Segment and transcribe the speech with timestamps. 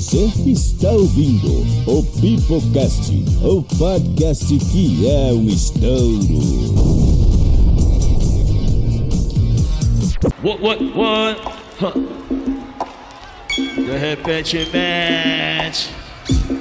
[0.00, 6.40] Você está ouvindo o Pipocast, o podcast que é um estouro.
[10.42, 11.40] What, what, what?
[11.82, 11.92] Huh.
[13.76, 15.90] De repente, mente.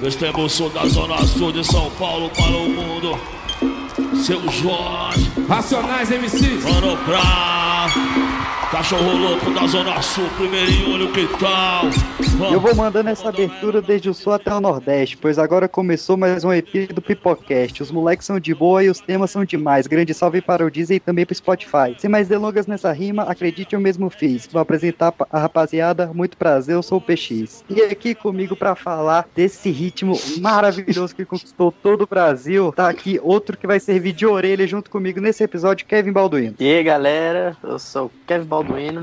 [0.05, 3.17] Estamos sul da Zona Sul de São Paulo para o mundo.
[4.21, 6.61] Seu Jorge, Racionais MCs.
[6.65, 8.28] Mano Brown.
[8.71, 11.85] Cachorro louco da Zona Sul, primeirinho, olha o que tal.
[12.53, 16.43] Eu vou mandando essa abertura desde o sul até o nordeste, pois agora começou mais
[16.43, 17.81] um EP do Pipocast.
[17.81, 19.87] Os moleques são de boa e os temas são demais.
[19.87, 21.95] Grande salve para o Deezer e também para o Spotify.
[21.97, 24.47] Sem mais delongas nessa rima, acredite eu mesmo fiz.
[24.51, 27.63] Vou apresentar a rapaziada, muito prazer, eu sou o PX.
[27.67, 33.19] E aqui comigo para falar desse ritmo maravilhoso que conquistou todo o Brasil, tá aqui
[33.23, 36.55] outro que vai servir de orelha junto comigo nesse episódio, Kevin Balduino.
[36.59, 38.58] E aí galera, eu sou o Kevin Balduino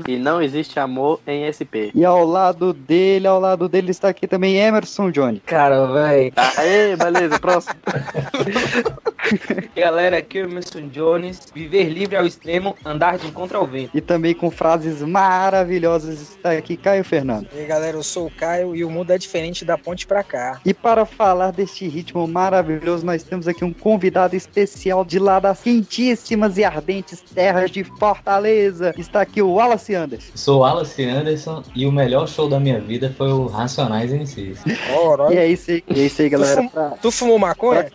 [0.07, 1.91] e não existe amor em SP.
[1.93, 5.41] E ao lado dele, ao lado dele está aqui também Emerson Johnny.
[5.45, 6.33] Cara, velho.
[6.57, 7.75] Aê, beleza, próximo.
[9.75, 11.47] Galera, aqui é o Emerson Jones.
[11.53, 13.91] Viver livre ao extremo, andar de encontro ao vento.
[13.93, 17.47] E também com frases maravilhosas está aqui Caio Fernando.
[17.53, 20.23] E aí, galera, eu sou o Caio e o mundo é diferente da ponte pra
[20.23, 20.59] cá.
[20.65, 25.61] E para falar deste ritmo maravilhoso, nós temos aqui um convidado especial de lá das
[25.61, 28.93] quentíssimas e ardentes terras de Fortaleza.
[28.97, 30.31] Está aqui o Wallace Anderson.
[30.35, 34.59] Sou Wallace Anderson e o melhor show da minha vida foi o Racionais MCs.
[34.95, 36.61] Ora, E é isso aí, é isso aí galera.
[36.63, 37.91] tu, fum- tu fumou maconha?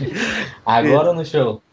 [0.64, 1.60] Agora no show.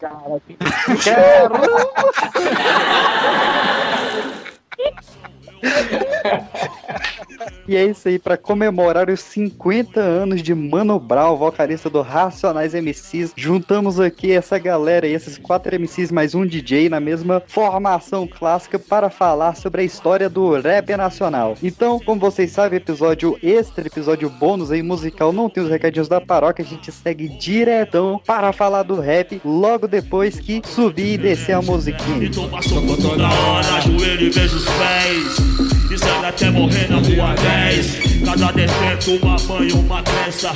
[7.66, 12.74] E é isso aí, para comemorar os 50 anos de Mano Brown, vocalista do Racionais
[12.74, 18.26] MCs, juntamos aqui essa galera aí, esses quatro MCs mais um DJ na mesma formação
[18.26, 21.56] clássica para falar sobre a história do rap nacional.
[21.62, 26.20] Então, como vocês sabem, episódio extra, episódio bônus aí musical, não tem os recadinhos da
[26.20, 31.52] paróquia, a gente segue diretão para falar do rap logo depois que subir e descer
[31.52, 32.24] a musiquinha.
[32.24, 35.68] E toma soco toda hora, ajoelho e vejo os pés.
[35.98, 38.24] Sangue até morrer na rua 10.
[38.24, 40.50] Cada detento, uma mãe, uma crença.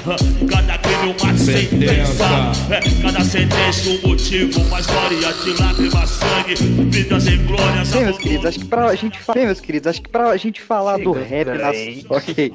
[0.48, 2.24] Cada uma sentença.
[2.70, 6.54] É, cada sentença, um motivo, uma história de lágrimas, sangue.
[6.90, 10.02] Vidas em glórias, Bem, meus queridos, acho que pra gente, fa- bem, meus queridos, acho
[10.02, 11.72] que pra gente falar do rap nacional.
[12.22, 12.54] Ok.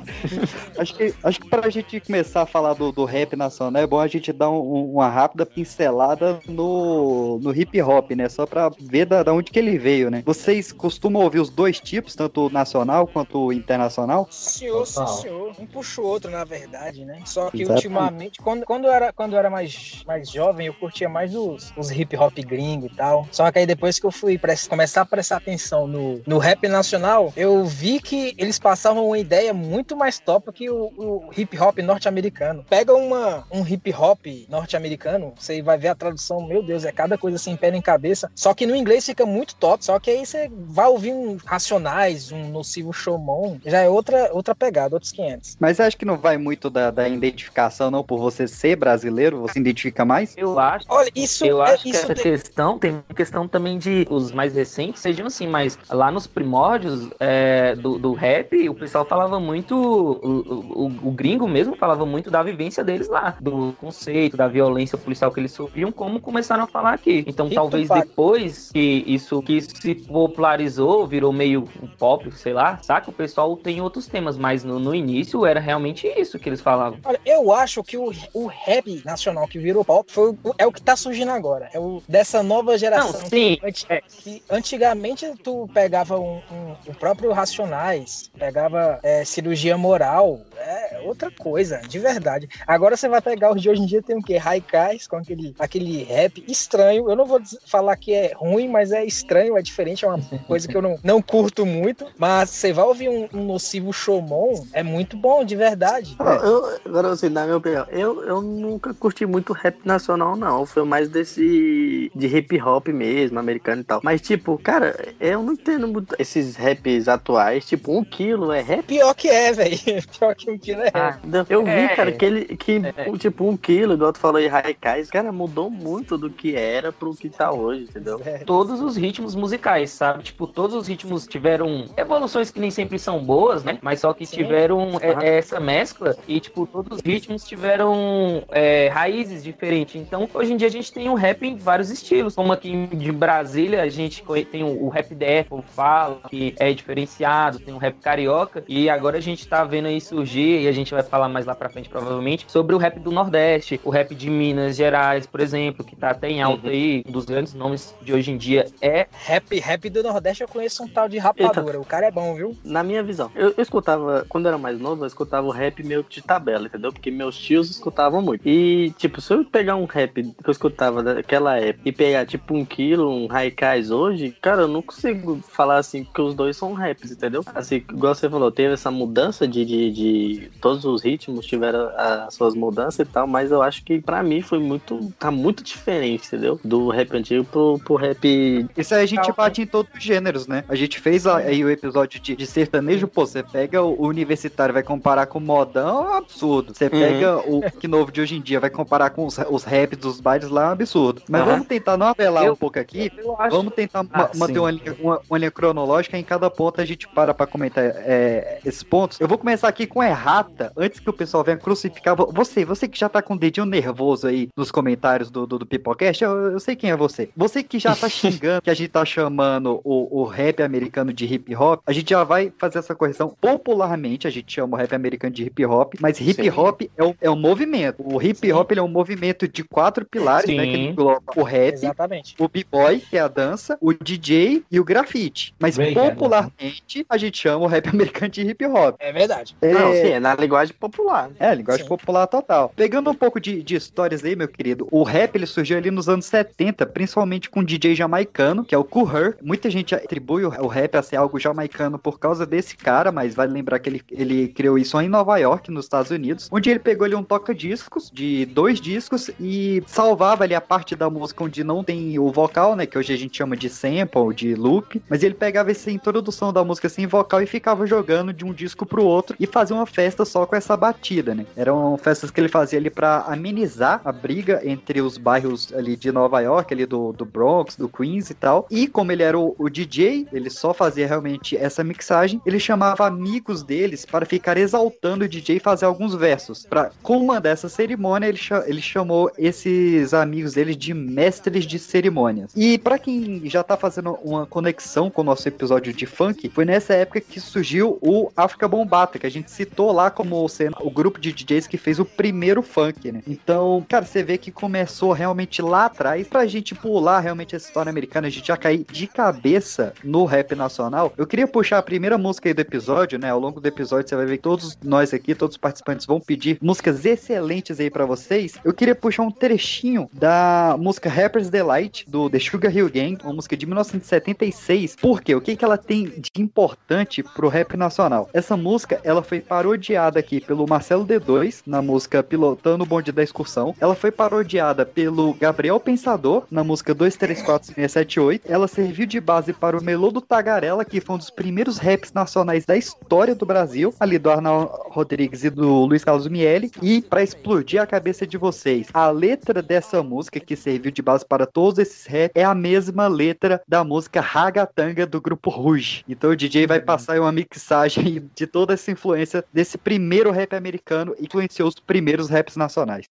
[0.78, 4.00] acho, que, acho que pra gente começar a falar do, do rap nacional, é bom
[4.00, 8.30] a gente dar um- um- uma rápida pincelada no, no hip hop, né?
[8.30, 10.24] Só pra ver da, da onde que ele veio, né?
[10.26, 14.28] Vocês costumam ouvir os dois tipos, tanto o nacional quanto o internacional?
[14.32, 15.52] Senhor, sim, senhor.
[15.60, 17.20] Um puxa o outro, na verdade, né?
[17.26, 17.88] Só que Exatamente.
[17.88, 21.74] ultimamente, quando, quando eu era, quando eu era mais, mais jovem, eu curtia mais os,
[21.76, 23.28] os hip hop gringo e tal.
[23.32, 24.40] Só que aí depois que eu fui
[24.70, 29.54] começar a prestar atenção no, no rap nacional, eu vi que eles passavam uma ideia
[29.54, 32.66] muito mais top que o, o hip hop norte-americano.
[32.70, 37.18] Pega uma, um hip hop norte-americano, você vai ver a tradução, meu Deus, é cada
[37.18, 38.32] coisa assim, pé em cabeça.
[38.36, 39.84] Só que no inglês fica muito top.
[39.84, 44.56] Só que aí você vai ouvir um Racionais, um Nocivo Showman, já é outra, outra
[44.56, 45.58] pegada, outros 500.
[45.60, 49.60] Mas acho que não vai muito da, da identificação, não, por você ser brasileiro, você
[49.60, 50.36] identifica mais?
[50.38, 50.86] Eu acho.
[50.90, 54.54] Olha, isso Eu é- acho que essa de- questão tem questão também de os mais
[54.54, 59.76] recentes sejam assim, mas lá nos primórdios é, do, do rap, o pessoal falava muito,
[59.76, 64.98] o, o, o gringo mesmo falava muito da vivência deles lá, do conceito, da violência
[64.98, 67.24] policial que eles sofriam, como começaram a falar aqui.
[67.28, 72.54] Então E talvez depois que isso, que isso se popularizou, virou meio um pop, sei
[72.54, 73.10] lá, saca?
[73.10, 77.00] O pessoal tem outros temas, mas no, no início era realmente isso que eles falavam.
[77.04, 80.72] Olha, eu acho que o, o rap nacional que virou pop foi, o- é o
[80.72, 81.70] que tá surgindo agora.
[81.74, 83.22] É o dessa nova geração.
[83.22, 83.58] Não, sim,
[83.90, 84.02] é.
[84.02, 91.30] que antigamente tu pegava um, um- o próprio Racionais, pegava é, cirurgia moral, é outra
[91.32, 92.48] coisa, de verdade.
[92.66, 94.38] Agora você vai pegar os de hoje em dia, tem o quê?
[94.38, 97.10] Raikais, com aquele, aquele rap estranho.
[97.10, 100.68] Eu não vou falar que é ruim, mas é estranho, é diferente, é uma coisa
[100.68, 102.06] que eu não, não curto muito.
[102.18, 106.16] Mas você vai ouvir um, um nocivo showmon, é muito bom, de verdade.
[106.20, 110.66] Eu, eu- agora, assim, na minha opinião, eu, eu nunca curti muito rap nacional, não.
[110.66, 114.02] Foi mais desse de hip hop mesmo, americano e tal.
[114.04, 117.66] Mas, tipo, cara, eu não entendo muito esses raps atuais.
[117.66, 118.84] Tipo, um quilo é rap.
[118.86, 119.78] Pior que é, velho.
[120.18, 120.96] Pior que um quilo é rap.
[120.96, 121.20] Ah?
[121.50, 121.88] Eu vi, É.
[121.96, 123.10] cara, que ele, que, É.
[123.10, 126.92] um, tipo, um quilo, igual tu falou aí, Raikais, cara, mudou muito do que era
[126.92, 128.22] pro que tá hoje, entendeu?
[128.26, 128.40] É.
[128.40, 130.24] todos os ritmos musicais, sabe?
[130.24, 133.78] Tipo, todos os ritmos tiveram evoluções que nem sempre são boas, né?
[133.82, 134.38] Mas só que Sim.
[134.38, 139.96] tiveram é, essa mescla e, tipo, todos os ritmos tiveram tiveram é, raízes diferentes.
[139.96, 142.36] Então, hoje em dia a gente tem um rap em vários estilos.
[142.36, 146.74] Como aqui de Brasília, a gente tem o, o rap def, o fala, que é
[146.74, 148.64] diferenciado, tem o rap carioca.
[148.68, 151.56] E agora a gente tá vendo aí surgir, e a gente vai falar mais lá
[151.56, 155.86] pra frente, provavelmente, sobre o rap do Nordeste, o rap de Minas Gerais, por exemplo,
[155.86, 156.74] que tá até em alta uhum.
[156.74, 157.04] aí.
[157.08, 159.08] Um dos grandes nomes de hoje em dia é.
[159.12, 161.68] Rap, rap do Nordeste eu conheço um tal de rapadura.
[161.68, 161.80] Eita.
[161.80, 162.56] O cara é bom, viu?
[162.64, 163.32] Na minha visão.
[163.36, 166.66] Eu, eu escutava, quando eu era mais novo, eu escutava o rap meio de tabela,
[166.66, 166.92] entendeu?
[166.92, 168.48] Porque meus tios escutavam muito.
[168.48, 172.56] E, tipo, se eu pegar um rap que eu escutava daquela época e pegar, tipo,
[172.56, 176.74] um quilo, um Raikais hoje, cara, eu não consigo falar assim que os dois são
[176.74, 177.44] raps, entendeu?
[177.54, 182.34] Assim, igual você falou, teve essa mudança de, de, de todos os ritmos tiveram as
[182.34, 186.28] suas mudanças e tal, mas eu acho que pra mim foi muito, tá muito diferente,
[186.28, 186.60] entendeu?
[186.64, 188.68] Do rap antigo pro, pro rap.
[188.76, 190.64] Isso aí a gente bate em todos os gêneros, né?
[190.68, 194.84] A gente fez aí o episódio de, de sertanejo, pô, você pega o universitário, vai
[194.84, 196.74] comparar com o modão, é um absurdo.
[196.74, 196.90] Você uhum.
[196.90, 200.20] pega o que novo de hoje em dia, vai comparar com os, os raps dos
[200.20, 201.22] bailes lá, é um absurdo.
[201.30, 201.48] Mas uhum.
[201.48, 203.12] vamos tentar não apelar eu, um pouco aqui,
[203.50, 207.08] vamos tentar ah, manter uma linha, uma, uma linha, cronológica, em cada ponto a gente
[207.08, 209.20] para pra comentar é, esses pontos.
[209.20, 212.16] Eu vou começar aqui com errata, antes que o pessoal venha crucificar.
[212.16, 215.66] Você, você que já tá com o dedinho nervoso aí nos comentários do, do, do
[215.66, 217.30] Pipocast, eu, eu sei quem é você.
[217.36, 221.26] Você que já tá xingando que a gente tá chamando o, o rap americano de
[221.26, 223.36] hip hop, a gente já vai fazer essa correção.
[223.40, 227.14] Popularmente, a gente chama o rap americano de hip hop, mas hip hop é um,
[227.22, 228.04] é um movimento.
[228.06, 230.58] O hip hop é um movimento de quatro pilares, Sim.
[230.58, 230.66] né?
[230.66, 232.36] Que engloba o rap, Exatamente.
[232.38, 235.56] o b-boy, que é a dança, o DJ e o grafite.
[235.60, 238.96] Mas Ray popularmente, a gente chama o rap americano de hip hop.
[239.00, 239.56] É verdade.
[239.62, 239.74] É...
[239.74, 241.32] Não, sim, é na linguagem popular.
[241.40, 241.90] É, linguagem sim.
[241.90, 242.72] popular total.
[242.76, 246.08] Pegando um pouco de, de histórias aí, meu querido, o rap ele surgiu ali nos
[246.08, 249.38] anos 70, principalmente com um DJ jamaicano, que é o Kool Herc.
[249.42, 253.34] Muita gente atribui o, o rap a ser algo jamaicano por causa desse cara, mas
[253.34, 256.80] vale lembrar que ele, ele criou isso em Nova York, nos Estados Unidos, onde ele
[256.80, 261.64] pegou ali um toca-discos de dois discos e salvava ali a parte da música onde
[261.64, 265.24] não tem o vocal, né, que hoje a gente chama de sample, de loop, mas
[265.24, 269.04] ele pegava essa introdução da música sem vocal e ficava jogando de um disco pro
[269.04, 271.46] outro e fazia uma festa só com essa batida, né?
[271.56, 276.12] Eram festas que ele fazia ali para amenizar a briga entre os bairros ali de
[276.12, 278.68] Nova York, ali do, do Bronx, do Queens e tal.
[278.70, 283.06] E como ele era o, o DJ, ele só fazia realmente essa mixagem, ele chamava
[283.06, 286.66] amigos deles para ficar exaltando o DJ e fazer alguns versos.
[286.66, 286.92] Para
[287.38, 292.52] comandar essa cerimônia, ele, ele chamou esses amigos dele de mestres de cerimônias.
[292.56, 296.66] E para quem já tá fazendo uma conexão com o nosso episódio de funk, foi
[296.66, 300.90] nessa época que surgiu o África Bombata, que a gente citou lá como sendo o
[300.90, 303.22] grupo de DJs que fez o primeiro funk, né?
[303.28, 306.28] Então, cara, você vê que começou realmente lá atrás.
[306.28, 310.56] Pra gente pular realmente essa história americana, a gente já cair de cabeça no rap
[310.56, 311.14] nacional.
[311.18, 313.30] Eu queria puxar a primeira música aí do episódio, né?
[313.30, 316.20] Ao longo do episódio você vai ver que todos nós aqui, todos os participantes vão
[316.20, 318.54] pedir músicas excelentes aí para vocês.
[318.64, 323.34] Eu queria puxar um trechinho da música Rapper's Delight do The Sugar Hill Gang, uma
[323.34, 324.96] música de 1976.
[324.96, 325.36] Por quê?
[325.36, 328.30] O que que ela tem de importante pro rap nacional?
[328.34, 333.24] Essa música, ela foi parodiada aqui pelo Marcelo D2 na música Pilotando o Bonde da
[333.24, 333.76] Excursão.
[333.80, 338.44] Ela foi parodiada pelo Gabriel Pensador na música 234678.
[338.46, 342.14] Ela serviu de base para o Melô do Tagarela, que foi um dos primeiros raps
[342.14, 346.72] nacionais da história do Brasil, ali do Arnaldo Rodrigues e do Luiz Carlos Miele.
[346.82, 351.26] E para explodir a cabeça de vocês, a letra dessa música que serviu de base
[351.26, 356.04] para todos esses raps é a mesma letra da música Ragatanga do grupo Rouge.
[356.08, 361.16] Então o DJ vai passar uma mixagem de toda essa influência desse primeiro rap americano
[361.20, 363.06] e influenciou os primeiros raps nacionais.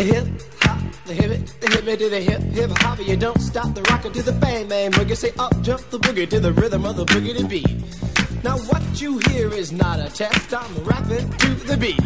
[0.00, 0.26] The hip
[0.60, 2.98] hop, the hip it, the hip it to the hip hip hop.
[3.06, 5.16] You don't stop the rocker to the bang bang boogie.
[5.16, 7.68] Say up jump the boogie to the rhythm of the boogie to beat.
[8.42, 10.54] Now what you hear is not a test.
[10.54, 12.00] I'm rapping to the beat.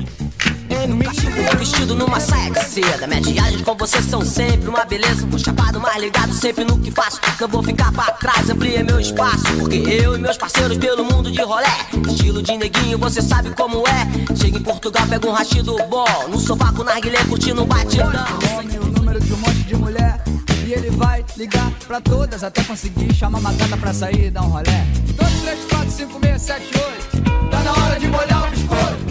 [1.58, 5.80] Vestido numa saia de seda Minhas viagens com você são sempre uma beleza Vou chapado,
[5.80, 9.44] mais ligado sempre no que faço Que eu vou ficar pra trás, ampliei meu espaço
[9.58, 11.86] Porque eu e meus parceiros pelo mundo de rolé
[12.24, 16.40] Estilo de neguinho, você sabe como é Chega em Portugal, pega um rachido bom No
[16.40, 18.10] sofá com narguilé, curtindo um batidão
[18.56, 20.24] Homem, o número de um monte de mulher
[20.66, 24.40] e ele vai ligar pra todas até conseguir chamar uma gata pra sair e dar
[24.40, 24.86] um rolé.
[25.14, 26.66] 2, 3, 4, 5, 6, 7,
[27.12, 27.50] 8.
[27.50, 29.04] Tá na hora de molhar o biscoito.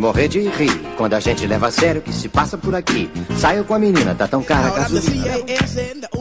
[0.00, 0.80] Morrer de rir.
[0.96, 3.10] Quando a gente leva a sério o que se passa por aqui.
[3.38, 6.19] Saio com a menina, tá tão cara a gasolina.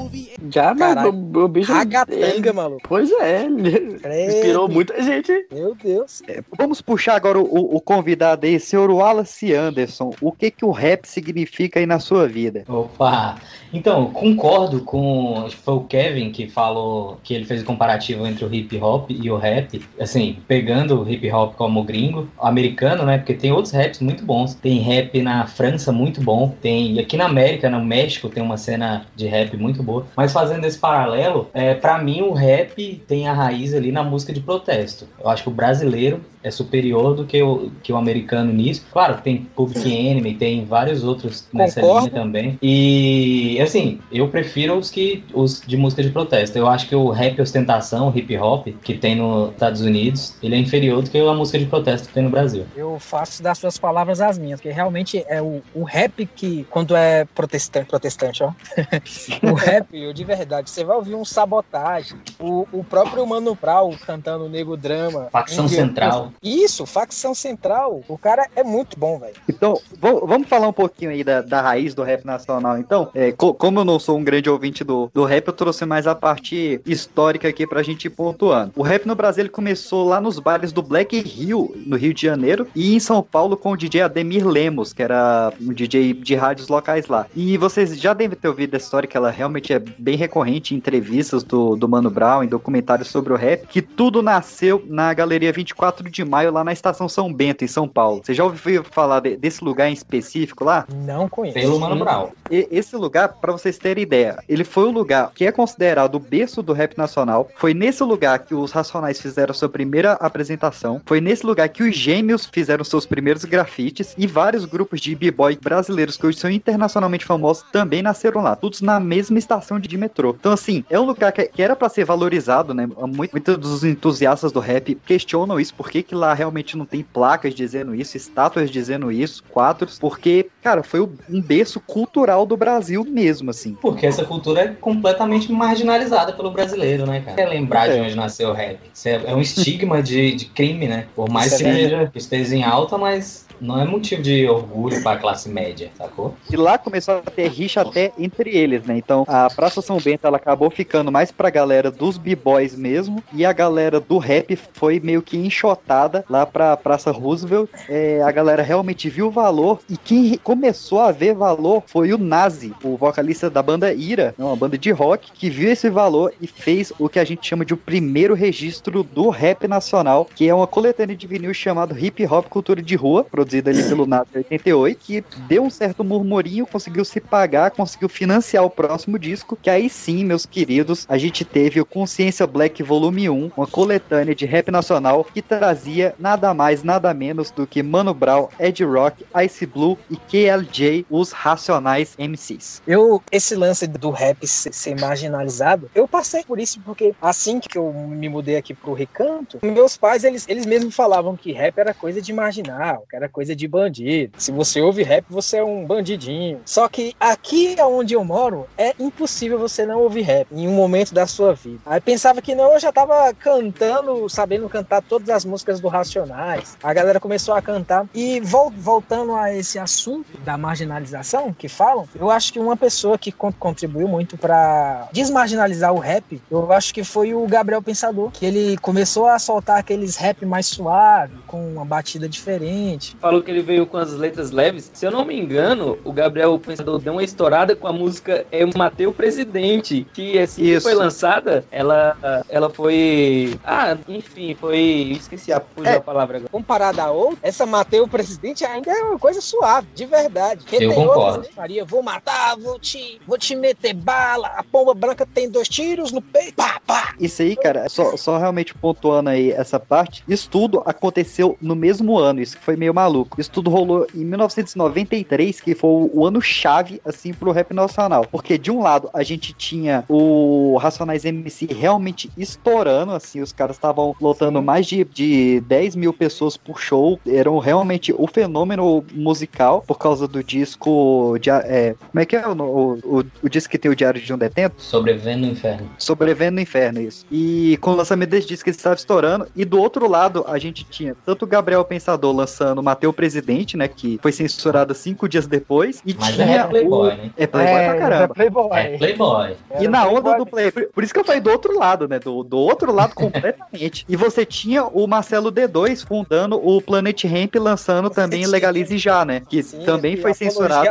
[0.49, 1.13] Já, mas Caralho.
[1.13, 1.71] o, o bicho.
[1.71, 2.81] Ragatanga, maluco.
[2.87, 4.31] Pois é, ele Credo.
[4.31, 5.47] inspirou muita gente.
[5.51, 6.21] Meu Deus.
[6.57, 10.11] Vamos puxar agora o, o convidado aí, senhor Wallace Anderson.
[10.21, 12.63] O que que o rap significa aí na sua vida?
[12.67, 13.35] Opa!
[13.73, 15.43] Então, concordo com.
[15.45, 18.75] Acho que foi o Kevin que falou que ele fez o comparativo entre o hip
[18.77, 19.81] hop e o rap.
[19.99, 23.17] Assim, pegando o hip hop como gringo, americano, né?
[23.17, 24.55] Porque tem outros raps muito bons.
[24.55, 26.53] Tem rap na França muito bom.
[26.61, 26.93] Tem.
[26.93, 30.05] E aqui na América, no México, tem uma cena de rap muito boa.
[30.15, 34.31] Mas fazendo esse paralelo, é, para mim o rap tem a raiz ali na música
[34.31, 35.05] de protesto.
[35.19, 38.86] Eu acho que o brasileiro é superior do que o, que o americano nisso.
[38.91, 42.08] Claro, tem Public Enemy, tem vários outros nessa Concordo.
[42.08, 42.60] linha também.
[42.62, 46.58] E assim, eu prefiro os que os de música de protesto.
[46.58, 50.55] Eu acho que o rap ostentação, o hip hop que tem nos Estados Unidos, ele
[50.55, 52.65] é inferior do que a música de protesto que tem no Brasil.
[52.75, 56.96] Eu faço das suas palavras as minhas, porque realmente é o, o rap que, quando
[56.96, 58.53] é protestante, protestante, ó.
[59.43, 62.17] o rap, de verdade, você vai ouvir um sabotagem.
[62.39, 65.27] O, o próprio Mano Brown cantando Nego Drama.
[65.31, 66.28] Facção Indiano.
[66.43, 68.01] Isso, facção central.
[68.07, 69.33] O cara é muito bom, velho.
[69.48, 73.09] Então, vamos falar um pouquinho aí da, da raiz do rap nacional, então.
[73.13, 76.07] É, co- como eu não sou um grande ouvinte do, do rap, eu trouxe mais
[76.07, 78.71] a parte histórica aqui pra gente ir pontuando.
[78.75, 82.21] O rap no Brasil ele começou lá nos bares do Black Hill, no Rio de
[82.21, 86.36] Janeiro, e em São Paulo com o DJ Ademir Lemos, que era um DJ de
[86.36, 87.25] rádios locais lá.
[87.36, 90.77] E vocês já devem ter ouvido essa história, que ela realmente é bem recorrente em
[90.77, 95.51] entrevistas do, do Mano Brown, em documentários sobre o rap, que tudo nasceu na Galeria
[95.51, 98.21] 24 de Maio, lá na Estação São Bento, em São Paulo.
[98.23, 100.85] Você já ouviu falar de- desse lugar em específico lá?
[100.93, 101.57] Não conheço.
[101.59, 102.29] Pelo Mano Brown.
[102.49, 106.19] E- esse lugar, pra vocês terem ideia, ele foi o lugar que é considerado o
[106.19, 107.49] berço do rap nacional.
[107.57, 111.01] Foi nesse lugar que os Racionais fizeram sua primeira apresentação.
[111.05, 114.13] Foi nesse lugar que os Gêmeos fizeram seus primeiros grafites.
[114.17, 118.55] E vários grupos de b-boy brasileiros que hoje são internacionalmente famosos também nasceram lá.
[118.55, 120.35] Todos na mesma estação de metrô.
[120.39, 122.88] Então, assim, é um lugar que, que era pra ser valorizado, né?
[122.88, 125.73] Muito- Muitos dos entusiastas do rap questionam isso.
[125.75, 129.99] Por que, lá realmente não tem placas dizendo isso, estátuas dizendo isso, quadros?
[129.99, 133.77] Porque, cara, foi um berço cultural do Brasil mesmo, assim.
[133.79, 137.35] Porque essa cultura é completamente marginalizada pelo brasileiro, né, cara?
[137.37, 138.01] Quer lembrar de É.
[138.01, 138.79] onde nasceu o rap?
[138.93, 141.05] Isso é, é um estigma de, de crime, né?
[141.15, 144.47] Por mais Isso que é seja, que esteja em alta, mas não é motivo de
[144.47, 146.35] orgulho pra classe média, sacou?
[146.49, 148.97] E lá começou a ter rixa até entre eles, né?
[148.97, 153.45] Então a Praça São Bento ela acabou ficando mais pra galera dos b-boys mesmo, e
[153.45, 157.69] a galera do rap foi meio que enxotada lá pra Praça Roosevelt.
[157.87, 162.17] É, a galera realmente viu o valor, e quem começou a ver valor foi o
[162.17, 166.33] Nazi, o vocalista da banda Ira, né, uma banda de rock, que viu esse valor
[166.41, 170.47] e fez o que a gente chama de o primeiro registro do rap nacional, que
[170.47, 174.37] é uma coletânea de vinil chamado Hip Hop Cultura de Rua, produzida ali pelo em
[174.37, 179.69] 88, que deu um certo murmurinho, conseguiu se pagar, conseguiu financiar o próximo disco, que
[179.69, 184.45] aí sim, meus queridos, a gente teve o Consciência Black Volume 1, uma coletânea de
[184.45, 189.65] rap nacional que trazia nada mais, nada menos do que Mano Brown, Ed Rock, Ice
[189.65, 192.81] Blue e KLJ, os Racionais MCs.
[192.85, 197.91] Eu, esse lance do rap ser marginalizado, eu passei por isso porque assim que eu
[197.93, 202.21] me mudei aqui pro Recanto, meus pais, eles, eles mesmos falavam que rap era coisa
[202.21, 204.34] de marginal, que era coisa de bandido.
[204.38, 206.60] Se você ouve rap, você é um bandidinho.
[206.65, 211.13] Só que aqui onde eu moro, é impossível você não ouvir rap em um momento
[211.13, 211.79] da sua vida.
[211.86, 216.77] Aí pensava que não, eu já tava cantando, sabendo cantar todas as músicas do Racionais.
[216.81, 218.05] A galera começou a cantar.
[218.13, 223.17] E vol- voltando a esse assunto da marginalização que falam, eu acho que uma pessoa
[223.17, 228.31] que con- contribuiu muito pra desmarginalizar o rap, eu acho que foi o Gabriel Pensador,
[228.31, 233.15] que ele começou a soltar aqueles rap mais suave, com uma batida diferente.
[233.29, 234.89] Falou que ele veio com as letras leves.
[234.91, 238.65] Se eu não me engano, o Gabriel Pensador deu uma estourada com a música É
[238.75, 240.81] Mateu Presidente, que assim que Isso.
[240.81, 243.53] foi lançada, ela, ela foi.
[243.63, 244.79] Ah, enfim, foi.
[245.12, 245.93] Esqueci a, É.
[245.98, 246.50] a palavra agora.
[246.51, 250.62] Comparada a outra, essa Mateu Presidente ainda é uma coisa suave, de verdade.
[250.63, 251.19] Porque Eu tem concordo.
[251.21, 251.53] outras, né?
[251.55, 256.12] Maria, vou matar, vou te, vou te meter bala, a pomba branca tem dois tiros
[256.12, 257.13] no peito, pá, pá.
[257.19, 262.17] Isso aí, cara, só, só realmente pontuando aí essa parte, isso tudo aconteceu no mesmo
[262.17, 263.18] ano, isso que foi meio maluco.
[263.38, 268.25] Isso tudo rolou em 1993, que foi o ano chave, assim, pro rap nacional.
[268.31, 273.75] Porque de um lado, a gente tinha o Racionais MC realmente estourando, assim, os caras
[273.75, 279.83] estavam lotando mais de, de 10 mil pessoas por show, eram realmente o fenômeno musical,
[279.85, 283.71] por causa do disco, de, é, como é que é o, o, o, o disco
[283.71, 284.81] que tem o Diário de um Detento?
[284.81, 285.89] Sobrevivendo no inferno.
[285.97, 287.25] Sobrevivendo no Inferno, isso.
[287.31, 289.47] E com o lançamento desse disco, ele estava estourando.
[289.55, 293.75] E do outro lado, a gente tinha tanto o Gabriel Pensador lançando Mateu o Presidente,
[293.77, 293.87] né?
[293.87, 296.01] Que foi censurado cinco dias depois.
[296.05, 297.15] E Mas tinha é Playboy, o...
[297.17, 297.31] né?
[297.37, 298.23] É Playboy É, pra caramba.
[298.23, 298.69] é Playboy.
[298.77, 299.55] É Playboy.
[299.79, 300.19] E na Playboy.
[300.31, 302.19] onda do Play, por isso que eu falei do outro lado, né?
[302.19, 304.05] Do, do outro lado completamente.
[304.07, 308.45] E você tinha o Marcelo D2 fundando o Planet Ramp, lançando também.
[308.45, 309.41] Legalize Já, né?
[309.49, 310.89] Que Sim, também foi censurado.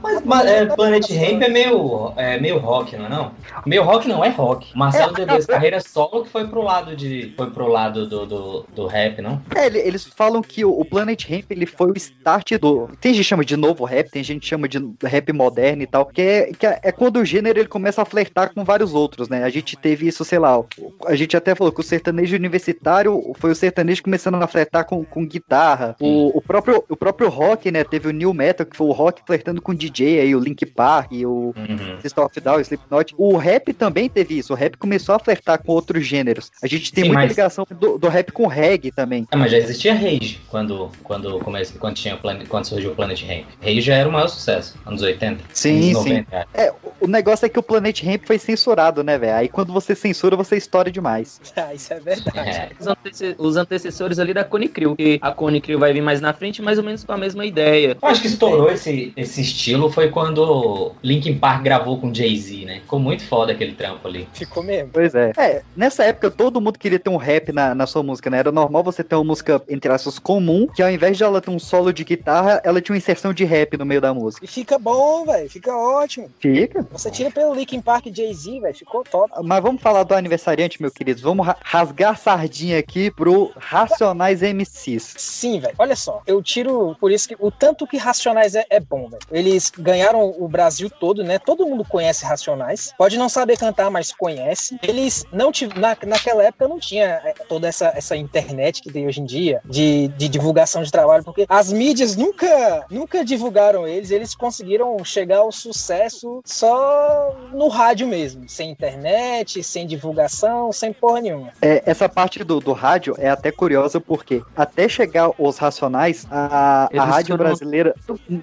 [0.00, 3.32] Mas, mas, é, Planet Ramp é meio, é meio rock, não é não?
[3.66, 4.66] Meio rock não é rock.
[4.76, 7.32] Marcelo D2 carreira solo que foi pro lado de.
[7.36, 9.40] Foi pro lado do, do, do rap, não?
[9.54, 12.88] É, ele- eles falam que o, o Planet Ramp ele foi o start do.
[13.00, 15.86] Tem gente que chama de novo rap, tem gente que chama de rap moderno e
[15.86, 16.06] tal.
[16.06, 19.28] Que é, que é, é quando o gênero ele começa a flertar com vários outros,
[19.28, 19.44] né?
[19.44, 20.58] A gente teve isso, sei lá.
[20.58, 20.66] o-
[21.06, 25.04] A gente até falou que o sertanejo universitário foi o sertanejo começando a flertar com,
[25.04, 25.96] com guitarra.
[26.00, 27.84] O, o, próprio, o próprio rock, né?
[27.84, 31.12] Teve o New Metal, que foi o rock flertando com DJ aí, o Link Park,
[31.12, 31.54] o.
[31.56, 32.00] Uhum.
[32.00, 33.14] System of Down, Slipknot.
[33.16, 34.52] O rap também teve isso.
[34.52, 36.50] O rap começou a flertar com outros gêneros.
[36.62, 39.26] A gente tem Sim, muita mas- ligação do, do rap com reggae também.
[39.30, 42.94] Ah, mas já existia Rage quando, quando, comece, quando, tinha o Planet, quando surgiu o
[42.94, 43.44] Planet Ramp.
[43.62, 45.42] Rage já era o maior sucesso, anos 80.
[45.52, 46.08] Sim, anos sim.
[46.10, 46.48] 90.
[46.54, 49.34] É, o negócio é que o Planet Ramp foi censurado, né, velho?
[49.36, 51.40] Aí quando você censura, você estoura demais.
[51.58, 52.38] Ah, isso é verdade.
[52.38, 52.70] É.
[52.78, 56.20] Os, antece- os antecessores ali da Cone Crew, que a Cone Crew vai vir mais
[56.20, 57.96] na frente, mais ou menos com a mesma ideia.
[58.00, 62.74] Eu acho que estourou esse, esse estilo foi quando Linkin Park gravou com Jay-Z, né?
[62.80, 64.28] Ficou muito foda aquele trampo ali.
[64.32, 64.90] Ficou mesmo.
[64.92, 65.32] Pois é.
[65.36, 68.38] É, nessa época todo mundo queria ter um rap na, na sua música, né?
[68.38, 71.50] Era normal você ter uma música, entre aspas, comum, que ao invés de ela ter
[71.50, 74.44] um solo de guitarra, ela tinha uma inserção de rap no meio da música.
[74.44, 75.48] E fica bom, velho.
[75.48, 76.30] Fica ótimo.
[76.38, 76.86] Fica.
[76.92, 78.74] Você tira pelo Linkin Park Jay-Z, velho.
[78.74, 79.32] Ficou top.
[79.42, 81.20] Mas vamos falar do aniversariante, meu querido.
[81.22, 85.14] Vamos ra- rasgar a sardinha aqui pro Racionais MCs.
[85.16, 85.74] Sim, velho.
[85.78, 89.22] Olha só, eu tiro por isso que o tanto que Racionais é, é bom, velho.
[89.30, 91.38] Eles ganharam o Brasil todo, né?
[91.38, 92.92] Todo mundo conhece Racionais.
[92.98, 94.78] Pode não saber cantar, mas conhece.
[94.82, 95.80] Eles não tiveram.
[95.80, 99.60] Na, naquela época não tinha é, toda essa, essa internet que tem hoje em dia
[99.64, 104.10] de, de divulgação de trabalho, porque as mídias nunca, nunca divulgaram eles.
[104.10, 111.20] Eles conseguiram chegar ao sucesso só no rádio mesmo, sem internet, sem divulgação, sem porra
[111.20, 111.52] nenhuma.
[111.62, 116.88] É, essa parte do, do rádio é até curiosa porque até chegar os Racionais, a,
[116.96, 117.94] a rádio foram- brasileira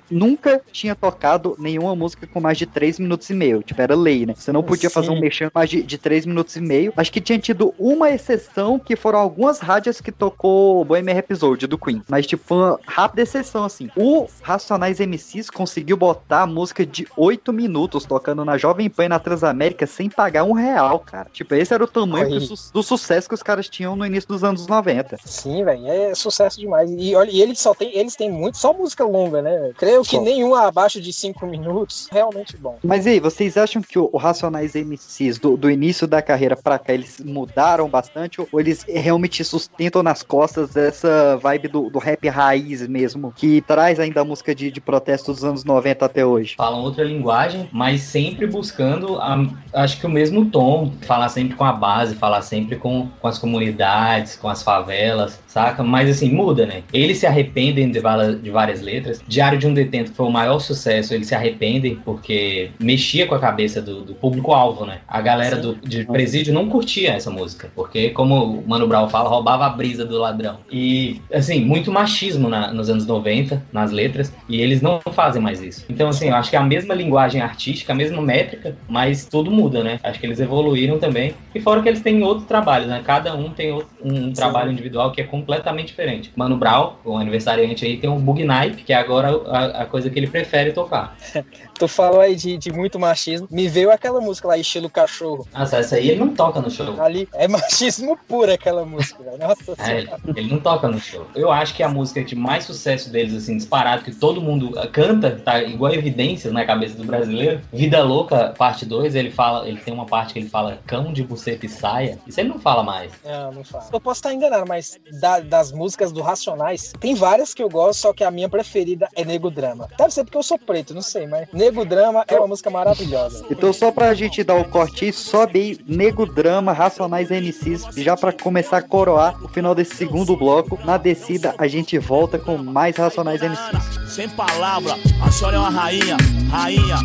[0.09, 3.61] nunca tinha tocado nenhuma música com mais de 3 minutos e meio.
[3.63, 4.33] Tipo, era lei, né?
[4.35, 5.21] Você não podia fazer um Sim.
[5.21, 6.93] mexer mais de, de 3 minutos e meio.
[6.95, 11.77] Acho que tinha tido uma exceção que foram algumas rádios que tocou Bohemian Episode do
[11.77, 12.01] Queen.
[12.09, 13.89] Mas, tipo, foi uma rápida exceção, assim.
[13.95, 19.09] O Racionais MCs conseguiu botar a música de 8 minutos tocando na Jovem Pan e
[19.09, 21.27] na Transamérica sem pagar um real, cara.
[21.33, 24.27] Tipo, esse era o tamanho do, su- do sucesso que os caras tinham no início
[24.27, 25.17] dos anos 90.
[25.25, 26.89] Sim, velho, é sucesso demais.
[26.91, 29.71] E olha, e eles só tem, eles têm muito, só música longa, né?
[29.77, 30.21] Creio que Só.
[30.21, 32.07] nenhuma abaixo de cinco minutos.
[32.11, 32.77] Realmente bom.
[32.83, 36.55] Mas e aí, vocês acham que o, o Racionais MCs do, do início da carreira
[36.55, 38.39] pra cá, eles mudaram bastante?
[38.41, 43.99] Ou eles realmente sustentam nas costas essa vibe do, do rap raiz mesmo, que traz
[43.99, 46.55] ainda a música de, de protesto dos anos 90 até hoje?
[46.57, 50.91] Falam outra linguagem, mas sempre buscando, a- acho que o mesmo tom.
[51.07, 55.81] Falar sempre com a base, falar sempre com, com as comunidades, com as favelas, saca?
[55.83, 56.83] Mas assim, muda, né?
[56.91, 58.01] Eles se arrependem de,
[58.41, 59.21] de várias letras.
[59.25, 63.35] Diário de um Detento que foi o maior sucesso, eles se arrependem porque mexia com
[63.35, 64.99] a cabeça do, do público-alvo, né?
[65.07, 65.61] A galera Sim.
[65.61, 69.69] do, de presídio não curtia essa música, porque, como o Mano Brown fala, roubava a
[69.69, 70.57] brisa do ladrão.
[70.69, 75.61] E, assim, muito machismo na- nos anos 90, nas letras, e eles não fazem mais
[75.61, 75.85] isso.
[75.89, 79.49] Então, assim, eu acho que é a mesma linguagem artística, a mesma métrica, mas tudo
[79.49, 79.99] muda, né?
[80.03, 81.33] Acho que eles evoluíram também.
[81.53, 83.01] E fora que eles têm outro trabalho, né?
[83.05, 86.33] Cada um tem outro- um trabalho individual que é completamente diferente.
[86.35, 90.09] Mano Brown, o aniversariante aí, tem um Bug Night, que é agora a, a coisa
[90.09, 91.15] que ele prefere tocar.
[91.77, 93.47] Tu falou aí de, de muito machismo.
[93.51, 95.45] Me veio aquela música lá, estilo cachorro.
[95.53, 97.01] Nossa, essa aí ele não toca no show.
[97.01, 99.37] Ali é machismo puro aquela música, velho.
[99.37, 100.19] Nossa É, senhora.
[100.35, 101.25] ele não toca no show.
[101.35, 104.89] Eu acho que a música de mais sucesso deles, assim, disparado, que todo mundo uh,
[104.89, 107.61] canta, tá igual evidências na cabeça do brasileiro.
[107.73, 111.23] Vida Louca, parte 2, ele fala, ele tem uma parte que ele fala cão de
[111.23, 112.17] buceta e saia.
[112.25, 113.11] Isso ele não fala mais.
[113.23, 113.85] Não, não fala.
[113.91, 117.99] Eu posso estar enganado, mas da- das músicas do Racionais, tem várias que eu gosto,
[117.99, 119.89] só que a minha preferida é Nego Drama.
[119.97, 123.43] Deve ser porque eu sou preto, não sei, mas Nego Drama é uma música maravilhosa.
[123.49, 128.31] Então, só pra gente dar o corte sobe aí Nego Drama, Racionais MCs, já pra
[128.31, 130.77] começar a coroar o final desse segundo bloco.
[130.85, 134.13] Na descida, a gente volta com mais Racionais MCs.
[134.13, 134.93] Sem palavra,
[135.25, 136.17] a senhora é uma rainha,
[136.51, 136.97] rainha.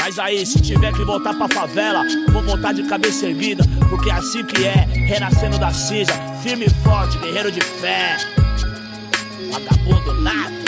[0.00, 4.10] Mas aí, se tiver que voltar pra favela, eu vou voltar de cabeça erguida, porque
[4.10, 8.16] é assim que é, renascendo da cinza, firme e forte, guerreiro de fé.
[9.52, 10.59] Vagabundo nada.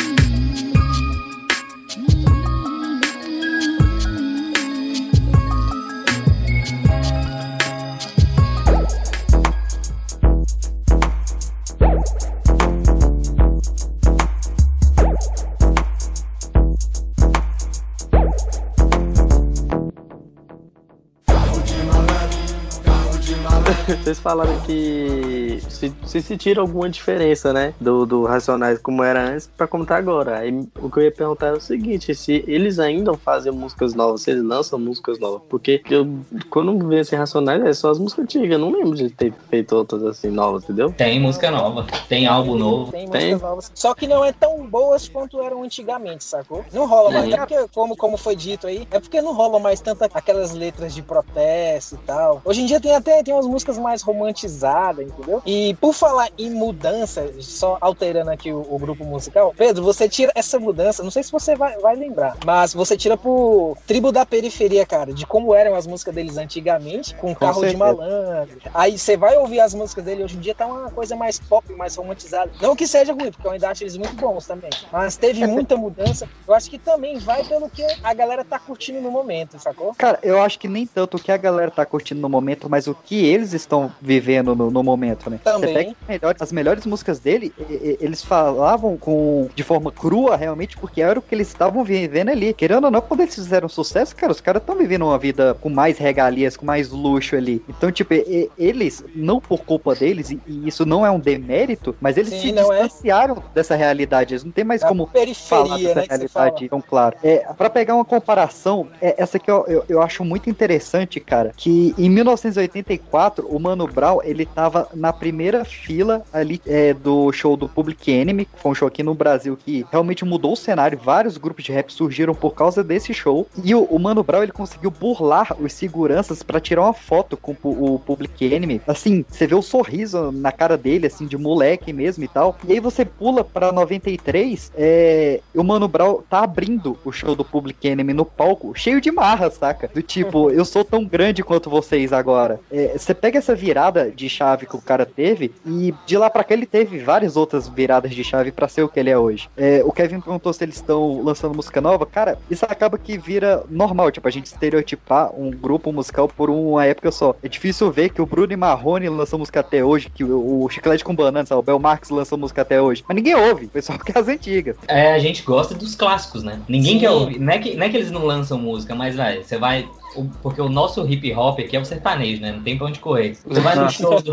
[24.03, 27.75] Vocês falaram que se, se sentir alguma diferença, né?
[27.81, 30.39] Do, do Racionais como era antes pra como tá agora.
[30.39, 34.23] Aí o que eu ia perguntar é o seguinte: se eles ainda fazem músicas novas,
[34.23, 35.43] se eles lançam músicas novas.
[35.49, 36.09] Porque eu,
[36.51, 38.51] quando eu vejo assim, Racionais, é só as músicas antigas.
[38.51, 40.93] Eu não lembro de ter feito outras assim novas, entendeu?
[40.93, 42.93] Tem música nova, tem álbum novo.
[42.93, 43.33] Tem Tem.
[43.33, 43.73] músicas novas.
[43.75, 46.65] Só que não é tão boas quanto eram antigamente, sacou?
[46.73, 47.31] Não rola mais.
[47.31, 47.37] Uhum.
[47.37, 51.03] Porque, como, como foi dito aí, é porque não rola mais tanto aquelas letras de
[51.03, 52.41] protesto e tal.
[52.45, 55.43] Hoje em dia tem até tem umas músicas mais romantizadas, entendeu?
[55.45, 60.33] E por falar em mudança, só alterando aqui o, o grupo musical, Pedro, você tira
[60.35, 64.25] essa mudança, não sei se você vai, vai lembrar, mas você tira por Tribo da
[64.25, 67.79] Periferia, cara, de como eram as músicas deles antigamente, com carro de certeza.
[67.79, 68.59] malandro.
[68.73, 71.73] Aí você vai ouvir as músicas dele hoje em dia, tá uma coisa mais pop,
[71.75, 72.51] mais romantizada.
[72.61, 74.71] Não que seja ruim, porque eu ainda acho eles muito bons também.
[74.91, 76.29] Mas teve muita mudança.
[76.47, 79.95] Eu acho que também vai pelo que a galera tá curtindo no momento, sacou?
[79.95, 82.87] Cara, eu acho que nem tanto o que a galera tá curtindo no momento, mas
[82.87, 85.39] o que eles estão vivendo no, no momento, né?
[85.43, 85.97] Também.
[86.03, 90.77] As melhores, as melhores músicas dele, e- e- eles falavam com de forma crua, realmente,
[90.77, 92.53] porque era o que eles estavam vivendo ali.
[92.53, 95.69] Querendo ou não, quando eles fizeram sucesso, cara, os caras estão vivendo uma vida com
[95.69, 97.63] mais regalias, com mais luxo ali.
[97.69, 102.17] Então, tipo, e- eles, não por culpa deles, e, isso não é um demérito, mas
[102.17, 102.53] eles Sim, se é.
[102.53, 104.35] distanciaram dessa realidade.
[104.35, 107.17] Eles não tem mais Da como falar periferia, dessa né, que realidade tão claro.
[107.23, 111.53] É, para pegar uma comparação, é, essa aqui eu, eu, eu acho muito interessante, cara,
[111.57, 117.57] que em 1984 o Mano Brown ele tava na primeira fila ali é, do show
[117.57, 120.99] do Public Enemy, que foi um show aqui no Brasil que realmente mudou o cenário,
[120.99, 124.53] vários grupos de rap surgiram por causa desse show, e o, o Mano Brown ele
[124.53, 129.47] conseguiu burlar os seguranças pra tirar uma foto com o, o Public Enemy, assim, você
[129.47, 133.05] vê o sorriso na cara dele, assim, de moleque mesmo e tal, e aí você
[133.05, 138.25] pula pra 93, é, o Mano Brown tá abrindo o show do Public Enemy no
[138.25, 139.91] palco, cheio de marra, saca?
[139.93, 142.61] Do tipo, eu sou tão grande quanto vocês agora.
[142.71, 146.45] É, Você pega essa virada de chave que o cara teve, e de lá pra
[146.45, 149.51] cá ele teve várias outras viradas de chave pra ser o que ele é hoje.
[149.57, 152.07] É, o Kevin perguntou se eles estão lançando música nova.
[152.07, 156.85] Cara, isso acaba que vira normal, tipo, a gente estereotipar um grupo musical por uma
[156.85, 157.35] época só.
[157.43, 160.69] É difícil ver que o Bruno e Marrone lançam música até hoje, que o, o
[160.69, 163.05] Chiclete com Banana, sabe, o Bel Marx lançou música até hoje.
[163.07, 164.77] Mas ninguém ouve, o pessoal quer as antigas.
[164.87, 166.61] É, a gente gosta dos clássicos, né?
[166.69, 167.01] Ninguém Sim.
[167.01, 167.39] quer ouvir.
[167.39, 169.89] Não é, que, não é que eles não lançam música, mas, velho, você vai.
[170.17, 172.53] O- Porque o nosso hip hop aqui é o sertanejo, né?
[172.53, 173.37] Não tem pra onde correr.
[173.47, 174.31] Você vai no show do,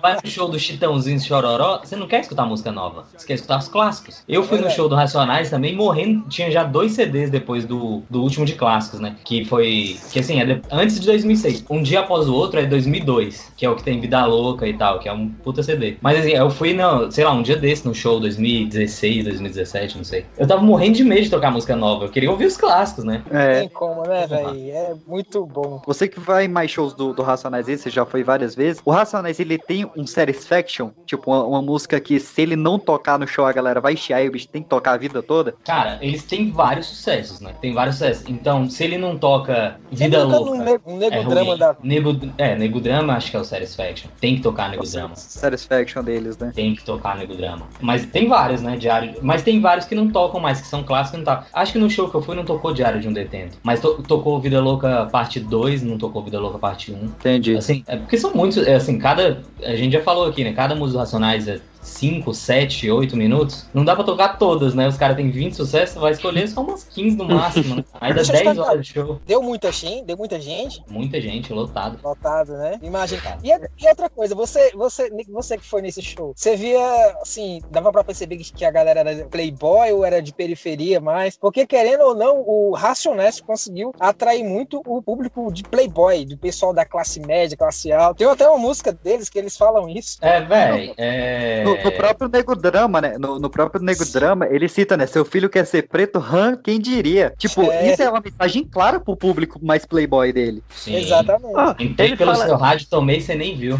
[0.00, 3.04] vai no show do Chitãozinho Chororó, você não quer escutar música nova.
[3.16, 4.22] Você quer escutar os clássicos.
[4.28, 6.28] Eu fui no show do Racionais também, morrendo.
[6.28, 9.16] Tinha já dois CDs depois do, do último de clássicos, né?
[9.24, 9.96] Que foi.
[10.12, 11.64] Que assim, é de- antes de 2006.
[11.70, 14.74] Um dia após o outro é 2002, que é o que tem Vida Louca e
[14.74, 15.96] tal, que é um puta CD.
[16.00, 20.04] Mas assim, eu fui, no, sei lá, um dia desse no show 2016, 2017, não
[20.04, 20.24] sei.
[20.38, 22.04] Eu tava morrendo de medo de tocar música nova.
[22.04, 23.22] Eu queria ouvir os clássicos, né?
[23.30, 23.60] É.
[23.60, 24.48] Tem como, né, velho?
[24.70, 25.15] É muito
[25.46, 25.82] bom.
[25.86, 28.80] Você que vai em mais shows do, do Racionais você já foi várias vezes.
[28.84, 33.18] O Racionais, ele tem um Satisfaction, tipo, uma, uma música que se ele não tocar
[33.18, 35.54] no show, a galera vai chiar e o bicho tem que tocar a vida toda.
[35.64, 37.54] Cara, eles têm vários sucessos, né?
[37.60, 38.24] Tem vários sucessos.
[38.28, 40.80] Então, se ele não toca Vida nunca Louca.
[40.86, 41.58] um nego é drama ruim.
[41.58, 41.76] da.
[41.82, 44.08] Nego, é, Nego Drama acho que é o Satisfaction.
[44.20, 45.14] Tem que tocar Nego Drama.
[45.16, 46.52] Satisfaction deles, né?
[46.54, 47.66] Tem que tocar Nego Drama.
[47.80, 48.76] Mas tem vários, né?
[48.76, 49.14] Diário.
[49.22, 51.46] Mas tem vários que não tocam mais, que são clássicos e não tocam.
[51.52, 53.58] Acho que no show que eu fui não tocou Diário de um Detento.
[53.62, 57.04] Mas to- tocou Vida Louca parte 2, não tocou Vida Louca parte 1.
[57.04, 57.56] Entendi.
[57.56, 59.42] Assim, é porque são muitos, é assim, cada.
[59.62, 60.52] A gente já falou aqui, né?
[60.52, 63.66] Cada música Racionais é 5, 7, 8 minutos.
[63.72, 64.88] Não dá pra tocar todas, né?
[64.88, 67.84] Os caras têm 20 sucessos, vai escolher só umas 15 no máximo, né?
[68.02, 69.20] Eu 10 te horas de show.
[69.26, 70.82] Deu muita gente, deu muita gente.
[70.88, 71.98] Muita gente, lotado.
[72.02, 72.78] Lotado, né?
[72.82, 73.38] Imagina.
[73.42, 77.92] E, e outra coisa, você, você, você que foi nesse show, você via, assim, dava
[77.92, 81.36] pra perceber que a galera era playboy ou era de periferia mais?
[81.36, 86.72] Porque, querendo ou não, o Racionais conseguiu atrair muito o público de playboy, do pessoal
[86.72, 88.18] da classe média, classe alta.
[88.18, 90.18] Tem até uma música deles que eles falam isso.
[90.20, 91.75] É, véi, é.
[91.78, 93.16] No, no próprio Nego Drama, né?
[93.18, 95.06] No, no próprio Nego Drama, ele cita, né?
[95.06, 97.32] Seu filho quer ser preto, Han, quem diria?
[97.38, 97.92] Tipo, É.
[97.92, 100.62] isso é uma mensagem clara pro público mais playboy dele.
[100.70, 100.96] Sim.
[100.96, 101.54] Exatamente.
[101.56, 103.78] Ah, Entrei ele pelo fala, seu rádio, tomei, você nem viu.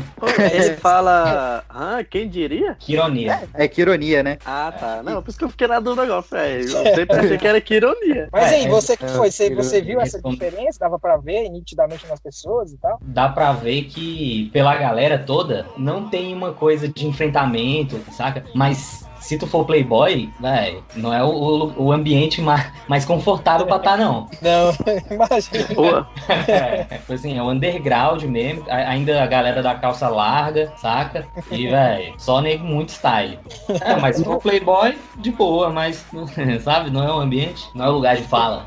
[0.52, 1.64] ele fala.
[1.68, 2.76] Ah, quem diria?
[2.78, 3.42] Que ironia.
[3.54, 4.38] É que ironia, né?
[4.44, 5.02] Ah, tá.
[5.02, 6.68] Não, por isso que eu fiquei na dúvida agora, velho.
[6.70, 8.28] Eu sempre achei que era que ironia.
[8.32, 10.78] Mas aí, É, você que é, foi, você, você viu essa diferença?
[10.80, 12.98] Dava pra ver nitidamente nas pessoas e tal?
[13.02, 17.75] Dá pra ver que, pela galera toda, não tem uma coisa de enfrentamento,
[18.12, 18.44] saca?
[18.54, 23.66] Mas se tu for playboy, véi, não é o, o, o ambiente mais, mais confortável
[23.66, 24.28] pra estar, não.
[24.40, 24.72] Não,
[25.10, 26.06] imagina.
[26.48, 31.26] É, tipo assim, é o underground mesmo, ainda a galera da calça larga, saca?
[31.50, 33.38] E, véi, só nego muito style.
[33.80, 36.04] É, mas se for playboy, de boa, mas,
[36.62, 38.64] sabe, não é o ambiente, não é o lugar de fala.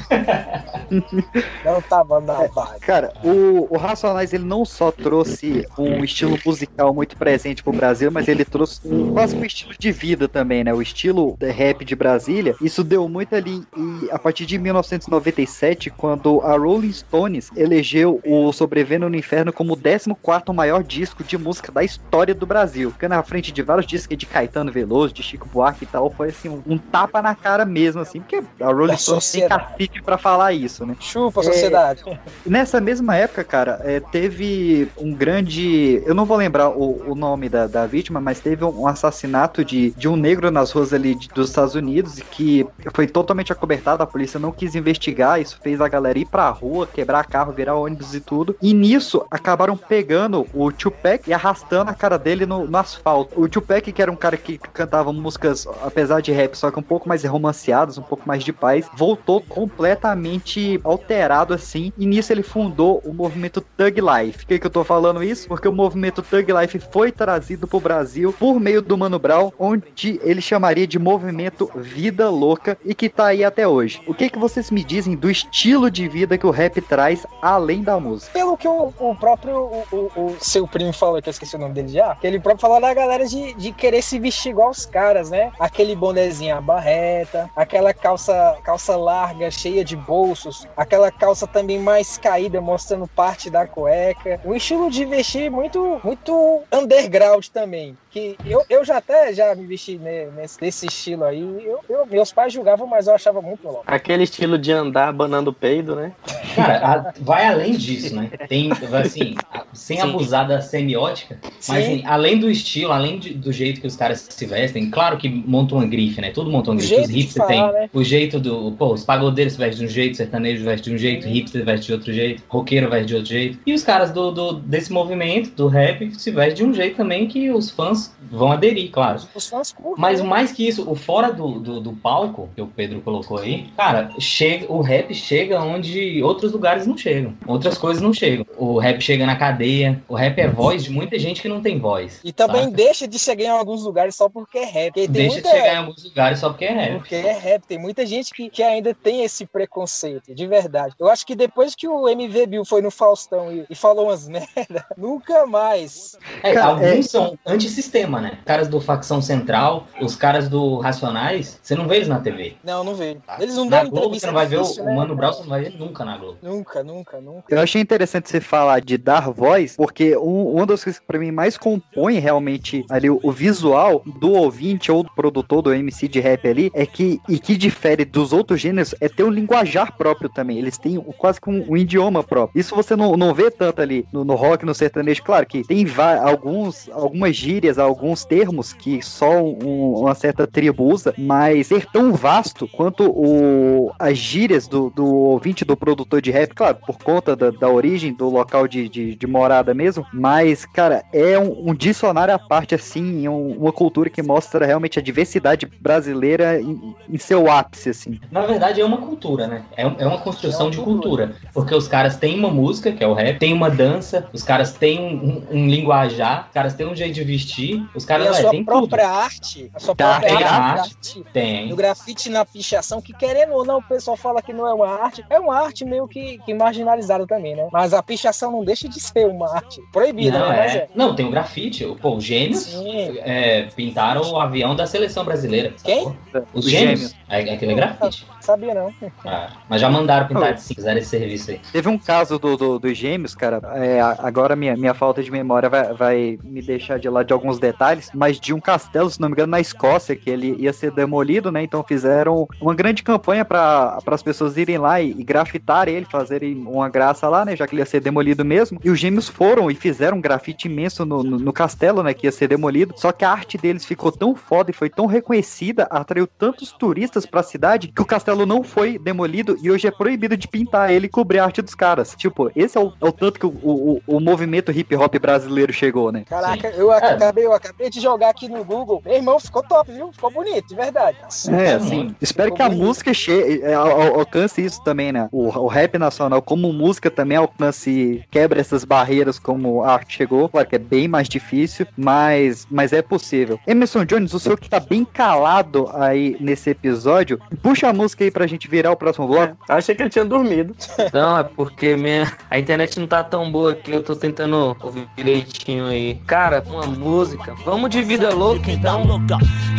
[1.63, 2.79] Não tava na vibe.
[2.81, 8.11] Cara, o, o Racionais ele não só trouxe um estilo musical muito presente pro Brasil,
[8.11, 10.73] mas ele trouxe um, quase um estilo de vida também, né?
[10.73, 12.55] O estilo de rap de Brasília.
[12.61, 18.51] Isso deu muito ali e a partir de 1997, quando a Rolling Stones elegeu o
[18.51, 20.09] Sobrevivendo no Inferno como o 14
[20.53, 22.91] maior disco de música da história do Brasil.
[22.91, 26.29] Ficando na frente de vários discos de Caetano Veloso, de Chico Buarque e tal, foi
[26.29, 30.17] assim, um, um tapa na cara mesmo, assim, porque a Rolling Stones tem cacique pra
[30.17, 30.95] falar isso, né?
[30.99, 32.03] Chupa, sociedade.
[32.45, 36.01] Nessa mesma época, cara, é, teve um grande.
[36.05, 39.91] Eu não vou lembrar o, o nome da, da vítima, mas teve um assassinato de,
[39.91, 44.03] de um negro nas ruas ali dos Estados Unidos e que foi totalmente acobertado.
[44.03, 45.41] A polícia não quis investigar.
[45.41, 48.55] Isso fez a galera ir pra rua, quebrar carro, virar ônibus e tudo.
[48.61, 53.39] E nisso acabaram pegando o Tupac e arrastando a cara dele no, no asfalto.
[53.39, 56.83] O Tupac, que era um cara que cantava músicas, apesar de rap, só que um
[56.83, 61.91] pouco mais romanceadas, um pouco mais de paz, voltou completamente alterado assim.
[61.97, 64.39] E nisso ele fundou o movimento Thug Life.
[64.39, 65.47] Por que, que eu tô falando isso?
[65.47, 70.18] Porque o movimento Thug Life foi trazido pro Brasil por meio do Mano Brown, onde
[70.21, 74.01] ele chamaria de movimento Vida Louca e que tá aí até hoje.
[74.07, 77.81] O que, que vocês me dizem do estilo de vida que o rap traz além
[77.83, 78.31] da música?
[78.33, 81.59] Pelo que o, o próprio o, o- o seu primo falou, que eu esqueci o
[81.59, 84.69] nome dele já, que ele próprio falou da galera de, de querer se vestir igual
[84.69, 85.51] os caras, né?
[85.59, 92.17] Aquele bonezinho à barreta, aquela calça, calça larga, cheia de bolsos, aquela calça também mais
[92.17, 94.39] caída, mostrando parte da cueca.
[94.45, 97.97] Um estilo de vestir muito, muito underground também.
[98.11, 101.39] Que eu, eu já até já me vesti ne- nesse, nesse estilo aí.
[101.39, 103.83] Eu, eu- meus pais julgavam, mas eu achava muito louco.
[103.85, 106.11] aquele estilo de andar abanando o peido, né?
[106.55, 106.77] Cara,
[107.09, 108.31] a- vai além disso, né?
[108.47, 110.03] Tem, assim, a- sem Sim.
[110.09, 111.77] abusar da semiótica, mas Sim.
[111.77, 115.29] assim, além do estilo, além de- do jeito que os caras se vestem, claro que
[115.29, 116.31] montam uma grife, né?
[116.31, 117.01] Tudo monta uma grife.
[117.01, 117.89] Os hipsters têm né?
[117.93, 118.71] o jeito do.
[118.71, 121.85] Pô, os pagodeiros se vestem de um jeito, sertanejo veste de um jeito, hipster veste
[121.85, 123.59] de outro jeito, roqueiro veste de outro jeito.
[123.67, 127.27] E os caras do, do- desse movimento, do rap, se vestem de um jeito também
[127.27, 127.98] que os fãs
[128.31, 129.21] vão aderir, claro.
[129.33, 129.95] Os fãs curtem.
[129.97, 130.27] Mas né?
[130.27, 134.11] mais que isso, o fora do, do, do palco, que o Pedro colocou aí, cara,
[134.19, 137.33] chega, o rap chega onde outros lugares não chegam.
[137.47, 138.45] Outras coisas não chegam.
[138.57, 140.01] O rap chega na cadeia.
[140.07, 142.19] O rap é voz de muita gente que não tem voz.
[142.23, 142.75] E também saca?
[142.75, 144.93] deixa de chegar em alguns lugares só porque é rap.
[144.93, 145.49] Porque Deixa muita...
[145.49, 146.97] de chegar em alguns lugares só porque é rap.
[146.97, 150.95] Porque é rap, tem muita gente que, que ainda tem esse preconceito, de verdade.
[150.99, 154.27] Eu acho que depois que o MV Bill foi no Faustão e, e falou umas
[154.29, 156.17] merda, nunca mais.
[156.43, 157.88] É, Cara, alguns é- são antissistema,
[158.21, 158.39] né?
[158.45, 162.55] Caras do Facção Central, os caras do Racionais, você não vê eles na TV.
[162.63, 163.19] Não, não vejo.
[163.39, 165.15] Eles não Na dão Globo entrevista você não vai ver o, difícil, o né, Mano
[165.15, 165.15] cara?
[165.15, 166.37] Brown, você não vai ver nunca na Globo.
[166.41, 167.55] Nunca, nunca, nunca.
[167.55, 171.19] Eu achei interessante você falar de dar voz, porque um, uma das coisas que pra
[171.19, 176.07] mim mais compõe realmente ali o, o visual do ouvinte ou do produtor do MC
[176.07, 179.95] de rap ali é que, e que difere dos outros gêneros, é ter um linguajar
[179.97, 180.57] próprio também.
[180.57, 182.59] Eles têm quase que um, um idioma próprio.
[182.59, 185.23] Isso você não, não vê tanto ali no, no rock, no sertanejo.
[185.23, 185.85] Claro que tem
[186.23, 192.13] alguns, algumas gírias, alguns termos que só um- uma certa tribo usa, mas ser tão
[192.13, 197.35] vasto quanto o, as gírias do, do ouvinte, do produtor de rap, claro, por conta
[197.35, 201.73] da, da origem, do local de, de, de morada mesmo, mas, cara, é um, um
[201.73, 207.17] dicionário à parte, assim, um- uma cultura que mostra realmente a diversidade brasileira em, em
[207.17, 208.19] seu ápice, assim.
[208.31, 209.63] Na verdade, é uma cultura, né?
[209.75, 211.27] É, é uma construção É uma de cultura.
[211.27, 211.49] cultura.
[211.53, 214.73] Porque os caras têm uma música, que é o rap, tem uma dança, os caras
[214.73, 218.41] têm um- um linguajar, os caras têm um jeito de vestir, os caras a é,
[218.41, 220.89] sua tem própria arte, a sua Tá, própria tem arte, arte.
[220.95, 221.69] grafite, Tem.
[221.69, 224.87] no grafite na pichação, que querendo ou não, o pessoal fala que não é uma
[224.87, 227.67] arte, é uma arte meio que, que marginalizada também, né?
[227.71, 230.57] Mas a pichação não deixa de ser uma arte proibida, Não, né?
[230.57, 230.77] Mas é.
[230.77, 230.87] é.
[230.95, 231.85] Não, tem o grafite.
[231.85, 232.73] o- Pô, os gêmeos
[233.19, 235.73] é, pintaram o avião da seleção brasileira.
[235.83, 236.07] Quem?
[236.53, 236.99] Os, Os gêmeos.
[237.01, 237.15] gêmeos.
[237.29, 238.25] É, aquele é grafite.
[238.49, 238.93] Sabia não.
[239.25, 241.61] Ah, mas já mandaram pintar de cinza, fizeram esse serviço aí.
[241.71, 243.61] Teve um caso do, do- dos gêmeos, cara.
[243.75, 247.33] é, a- agora minha, minha falta de memória vai, vai me deixar de lado de
[247.33, 250.73] alguns detalhes, mas de um castelo, se não me engano, na Escócia, que ele ia
[250.73, 251.61] ser demolido, né?
[251.63, 256.55] Então fizeram uma grande campanha para as pessoas irem lá e, e grafitarem ele, fazerem
[256.65, 257.55] uma graça lá, né?
[257.55, 258.79] Já que ele ia ser demolido mesmo.
[258.83, 262.13] E os gêmeos foram e fizeram um grafite imenso no, no, no castelo, né?
[262.13, 262.93] Que ia ser demolido.
[262.97, 267.25] Só que a arte deles ficou tão foda e foi tão reconhecida, atraiu tantos turistas
[267.25, 271.05] pra cidade que o castelo não foi demolido e hoje é proibido de pintar ele
[271.07, 272.13] e cobrir a arte dos caras.
[272.17, 275.71] Tipo, esse é o, é o tanto que o, o, o movimento hip hop brasileiro
[275.73, 276.23] chegou, né?
[276.27, 279.01] Caraca, eu acabei eu acabei de jogar aqui no Google.
[279.05, 280.11] Meu irmão, ficou top, viu?
[280.11, 281.17] Ficou bonito, de verdade.
[281.49, 285.27] É, assim, espero que a música che é, al- al- alcance isso também, né?
[285.31, 290.49] O, o rap nacional, como música, também alcance, quebra essas barreiras como a arte chegou.
[290.49, 293.59] Claro que é bem mais difícil, mas, mas é possível.
[293.67, 298.28] Emerson Jones, o senhor que tá bem calado aí nesse episódio, puxa a música aí
[298.31, 299.57] pra gente virar o próximo bloco.
[299.67, 300.75] Achei que ele tinha dormido.
[301.13, 302.31] Não, é porque minha...
[302.49, 306.15] a internet não tá tão boa aqui, eu tô tentando ouvir direitinho aí.
[306.27, 307.55] Cara, uma música.
[307.65, 309.03] Vamos de vida louca, então.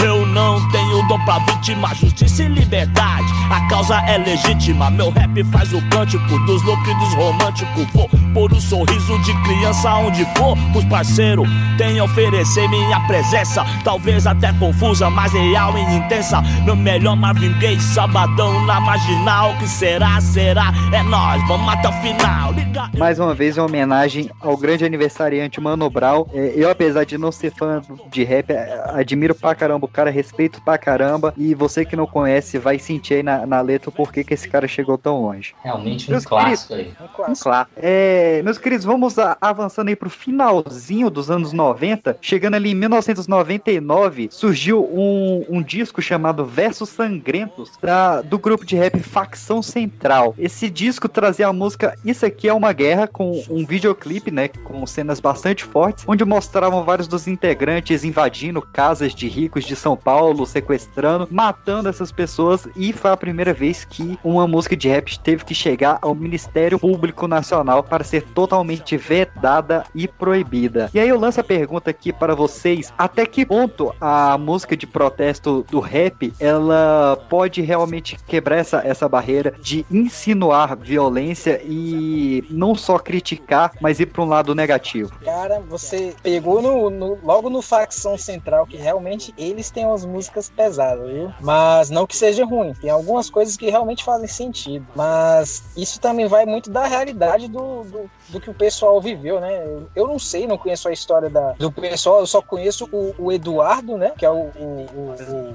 [0.04, 0.79] Eu não tenho
[1.10, 3.26] dom pra vítima, justiça e liberdade.
[3.50, 4.88] A causa é legítima.
[4.90, 7.84] Meu rap faz o cântico dos loucos e dos românticos.
[7.92, 10.56] Vou pôr um sorriso de criança onde for.
[10.72, 13.64] Os parceiros têm a oferecer minha presença.
[13.82, 16.40] Talvez até confusa, mas real e intensa.
[16.64, 19.56] Meu melhor Marvin Gaye, sabadão na marginal.
[19.58, 20.72] Que será, será?
[20.92, 22.52] É nós, vamos até o final.
[22.52, 22.88] Liga.
[22.96, 26.24] Mais uma vez, em homenagem ao grande aniversariante Mano Brown.
[26.32, 30.08] É, Eu, apesar de não ser fã de rap, é, admiro pra caramba o cara,
[30.08, 30.99] respeito pra caramba.
[31.36, 34.48] E você que não conhece vai sentir aí na, na letra o porquê que esse
[34.48, 35.54] cara chegou tão longe.
[35.62, 36.92] Realmente um Meus clássico aí.
[37.40, 37.68] Claro.
[37.76, 42.18] É, meus queridos, vamos a- avançando aí pro finalzinho dos anos 90.
[42.20, 48.76] Chegando ali em 1999, surgiu um, um disco chamado Versos Sangrentos da, do grupo de
[48.76, 50.34] rap Facção Central.
[50.38, 54.48] Esse disco trazia a música Isso Aqui é uma Guerra, com um videoclipe, né?
[54.48, 59.96] Com cenas bastante fortes, onde mostravam vários dos integrantes invadindo casas de ricos de São
[59.96, 60.89] Paulo, sequestrando,
[61.30, 62.66] matando essas pessoas.
[62.76, 66.78] E foi a primeira vez que uma música de rap teve que chegar ao Ministério
[66.78, 70.90] Público Nacional para ser totalmente vedada e proibida.
[70.94, 74.86] E aí eu lanço a pergunta aqui para vocês: até que ponto a música de
[74.86, 82.74] protesto do rap ela pode realmente quebrar essa, essa barreira de insinuar violência e não
[82.74, 85.12] só criticar, mas ir para um lado negativo?
[85.24, 90.48] Cara, você pegou no, no- logo no facção central que realmente eles têm umas músicas
[90.50, 91.32] pesadas, viu?
[91.40, 92.74] Mas não que seja ruim.
[92.74, 94.86] Tem algumas coisas que realmente fazem sentido.
[94.94, 99.62] Mas isso também vai muito da realidade do, do, do que o pessoal viveu, né?
[99.94, 103.32] Eu, não sei, não conheço a história da, do pessoal, eu só conheço o, o
[103.32, 104.12] Eduardo, né?
[104.16, 105.54] Que é o, o, o,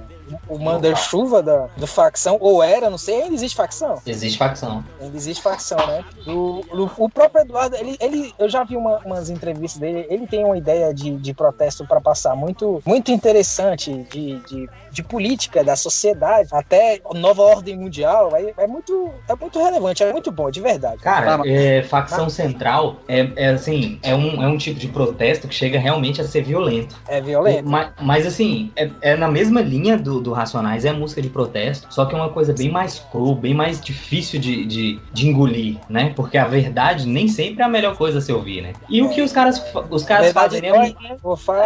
[0.49, 4.01] o, o Manda-Chuva da, do facção, ou era, não sei, ainda existe facção?
[4.05, 4.83] Existe facção.
[4.99, 6.03] Ainda existe facção, né?
[6.27, 10.27] O, o, o próprio Eduardo, ele, ele, eu já vi uma- umas entrevistas dele, ele
[10.27, 15.63] tem uma ideia de, de protesto para passar muito, muito interessante de, de, de política,
[15.63, 18.35] da sociedade, até nova ordem mundial.
[18.35, 20.97] É, é, muito, é muito relevante, é muito bom, de verdade.
[21.01, 22.64] Cara, é, facção central
[23.08, 26.43] é, é, assim, é um, é um tipo de protesto que chega realmente a ser
[26.43, 26.95] violento.
[27.08, 27.69] É violento.
[27.69, 31.88] Mas, mas, assim, é, é na mesma linha do, do Racionais, é música de protesto,
[31.89, 35.78] só que é uma coisa bem mais cru, bem mais difícil de, de, de engolir,
[35.89, 36.13] né?
[36.15, 38.73] Porque a verdade nem sempre é a melhor coisa a se ouvir, né?
[38.89, 40.95] E o que os caras, os caras fazem dói, ali.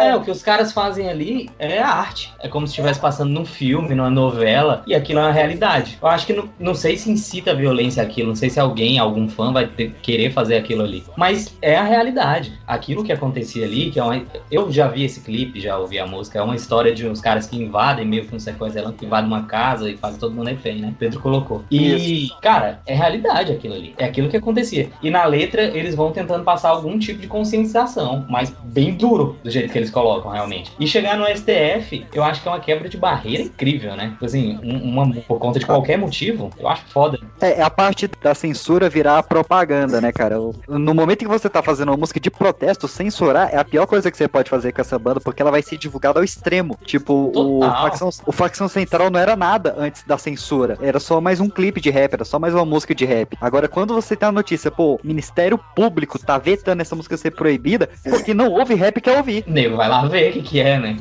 [0.00, 2.32] É, o que os caras fazem ali é a arte.
[2.40, 5.98] É como se estivesse passando num filme, numa novela, e aquilo é uma realidade.
[6.00, 8.98] Eu acho que não, não sei se incita a violência aquilo, não sei se alguém,
[8.98, 10.89] algum fã vai ter- querer fazer aquilo ali.
[11.16, 12.52] Mas é a realidade.
[12.66, 14.22] Aquilo que acontecia ali, que é uma.
[14.50, 17.46] Eu já vi esse clipe, já ouvi a música, é uma história de uns caras
[17.46, 20.80] que invadem meio que um sequestrando, que invadem uma casa e fazem todo mundo refém,
[20.80, 20.94] né?
[20.98, 21.64] Pedro colocou.
[21.70, 23.94] E, cara, é realidade aquilo ali.
[23.98, 24.90] É aquilo que acontecia.
[25.02, 29.50] E na letra, eles vão tentando passar algum tipo de conscientização, mas bem duro do
[29.50, 30.72] jeito que eles colocam, realmente.
[30.78, 34.14] E chegar no STF, eu acho que é uma quebra de barreira incrível, né?
[34.22, 37.18] Assim, um- uma, por conta de qualquer motivo, eu acho foda.
[37.40, 40.40] É, é a parte da censura virar propaganda, né, cara?
[40.40, 43.64] O- No momento em que você tá fazendo uma música de protesto, censurar é a
[43.64, 46.24] pior coisa que você pode fazer com essa banda, porque ela vai ser divulgada ao
[46.24, 46.78] extremo.
[46.84, 50.78] Tipo, o facção, o facção Central não era nada antes da censura.
[50.80, 53.36] Era só mais um clipe de rap, era só mais uma música de rap.
[53.40, 57.88] Agora, quando você tem a notícia, pô, Ministério Público tá vetando essa música ser proibida,
[58.02, 59.44] porque não houve rap quer ouvir.
[59.46, 60.96] Nego, vai lá ver o que, que é, né?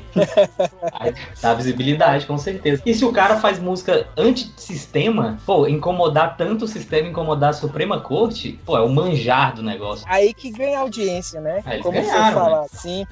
[0.94, 2.82] Aí Dá visibilidade, com certeza.
[2.86, 8.00] E se o cara faz música antissistema, pô, incomodar tanto o sistema, incomodar a Suprema
[8.02, 10.06] Corte, pô, é o manjar do negócio.
[10.10, 11.64] Aí que ganha audiência, né?
[11.66, 12.68] Eles Como você ganharam, fala né?
[12.72, 13.06] assim.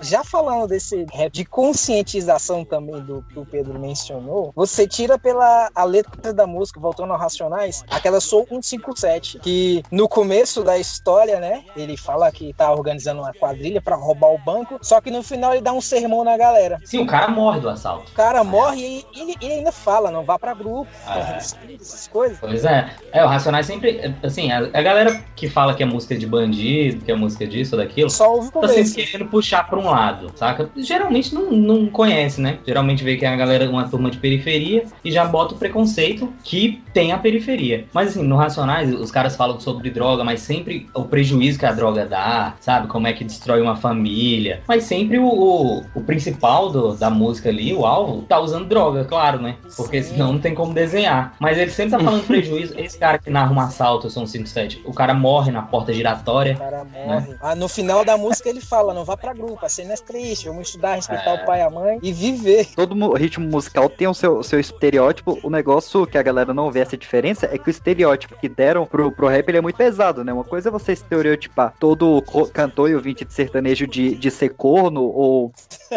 [0.00, 5.18] E já falando desse rap de conscientização também do que o Pedro mencionou, você tira
[5.18, 10.78] pela a letra da música, voltando ao Racionais, aquela Sou 157, que no começo da
[10.78, 15.10] história, né, ele fala que tá organizando uma quadrilha pra roubar o banco, só que
[15.10, 16.80] no final ele dá um sermão na galera.
[16.84, 18.10] Sim, o cara morre do assalto.
[18.10, 21.36] O cara morre e ele, ele ainda fala, não vá pra grupo, É.
[21.80, 22.38] essas coisas.
[22.38, 22.90] Pois é.
[23.12, 24.14] É, o Racionais sempre.
[24.22, 27.74] Assim, a, a galera que fala que é música de bandido, que é música disso
[27.76, 30.68] ou daquilo, Só ouve tá sempre querendo puxar pra um lado, saca?
[30.76, 32.58] Geralmente não, não conhece, né?
[32.66, 36.32] Geralmente vê que é a galera, uma turma de periferia, e já bota o preconceito
[36.42, 37.84] que tem a periferia.
[37.92, 41.72] Mas assim, no Racionais, os caras falam sobre droga, mas sempre o prejuízo que a
[41.72, 42.86] droga dá, sabe?
[42.88, 44.60] Como é que destrói uma família.
[44.66, 49.04] Mas sempre o, o, o principal do- da música ali, o alvo, tá usando droga,
[49.04, 49.56] claro, né?
[49.76, 50.12] Porque Sim.
[50.12, 51.34] senão não tem como desenhar.
[51.38, 52.74] Mas ele sempre tá falando prejuízo.
[52.78, 56.54] Esse cara que narra um assalto, são 57, o cara morre na porta O giratória.
[56.56, 57.34] cara morre.
[57.40, 60.48] Ah, no final da música ele fala, não vá pra grupo, a cena é triste,
[60.48, 61.42] vamos estudar, respeitar É.
[61.42, 62.68] o pai e a mãe e viver.
[62.76, 65.38] Todo ritmo musical tem o seu, seu estereótipo.
[65.42, 68.86] O negócio que a galera não vê essa diferença é que o estereótipo que deram
[68.86, 70.32] pro, pro rap ele é muito pesado, né?
[70.32, 75.02] Uma coisa é você estereotipar todo cantor e ouvinte de sertanejo de, de ser corno
[75.02, 75.52] ou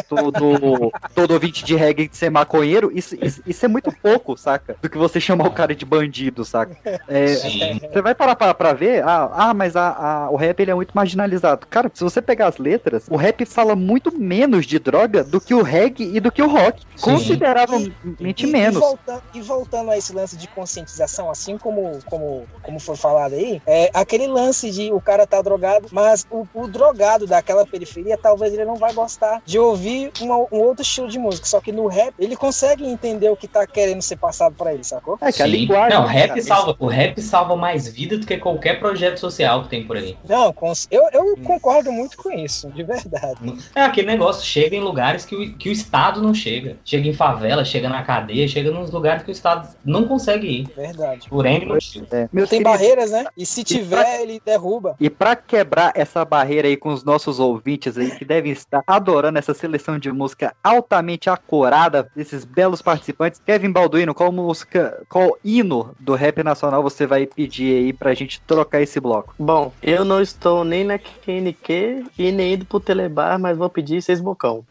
[0.07, 2.91] todo, todo ouvinte de reggae de ser maconheiro.
[2.93, 4.75] Isso, isso, isso é muito pouco, saca?
[4.81, 6.75] Do que você chamar o cara de bandido, saca?
[7.07, 10.71] É, você vai parar pra, pra ver, ah, ah mas a, a- o rap ele
[10.71, 11.67] é muito marginalizado.
[11.67, 15.53] Cara, se você pegar as letras, o rap fala muito menos de droga do que
[15.53, 16.81] o reggae e do que o rock.
[16.95, 17.11] Sim.
[17.11, 18.79] Consideravelmente E- e menos.
[18.79, 23.61] voltando, e voltando a esse lance de conscientização, assim como, como, como foi falado aí,
[23.65, 28.53] é aquele lance de o cara tá drogado, mas o, o drogado daquela periferia, talvez
[28.53, 29.78] ele não vai gostar de ouvir
[30.21, 31.45] uma- um outro estilo de música.
[31.47, 34.84] Só que no rap, ele consegue entender o que tá querendo ser passado pra ele,
[34.84, 35.17] sacou?
[35.21, 35.51] É que a Sim.
[35.51, 35.97] linguagem.
[35.97, 36.75] Não, o rap cara, salva.
[36.80, 40.17] O rap salva mais vida do que qualquer projeto social que tem por aí.
[40.27, 40.53] Não,
[40.91, 43.39] eu, eu concordo muito com isso, de verdade.
[43.75, 46.77] É aquele negócio, chega em lugares que o, que o Estado não chega.
[46.84, 50.67] Chega em favela, chega na cadeia, chega nos lugares que o Estado não consegue ir.
[50.75, 51.27] Verdade.
[51.30, 52.07] Por N motivos.
[52.11, 52.27] É.
[52.47, 53.25] Tem barreiras, né?
[53.38, 54.95] E se tiver, ele derruba.
[54.99, 59.38] E pra quebrar essa barreira aí com os nossos ouvintes aí, que devem estar adorando
[59.39, 65.93] essa seleção de música altamente acorada desses belos participantes, Kevin Balduino, qual música, qual hino
[65.99, 69.34] do rap nacional você vai pedir aí pra gente trocar esse bloco?
[69.38, 74.01] Bom, eu não estou nem na QNQ e nem indo pro Telebar, mas vou pedir
[74.01, 74.65] seis bocão.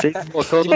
[0.00, 0.66] De no tropa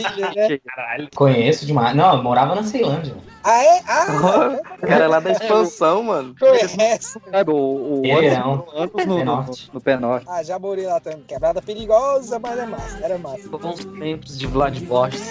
[0.00, 0.58] Brasília, né?
[0.66, 1.94] Caralho, conheço demais.
[1.94, 3.14] Não, eu morava na Ceilândia.
[3.42, 3.80] Ah, é?
[3.88, 6.34] Ah, O cara é lá da expansão, mano.
[6.38, 7.18] conhece.
[7.30, 9.70] Sabe, o, o anos, anos no, Pé no, Norte.
[9.72, 10.26] no pé norte.
[10.28, 11.22] Ah, já morei lá também.
[11.22, 12.98] Quebrada perigosa, mas é massa.
[13.04, 13.48] Era massa.
[13.48, 15.22] Bons tempos de Vladivostok.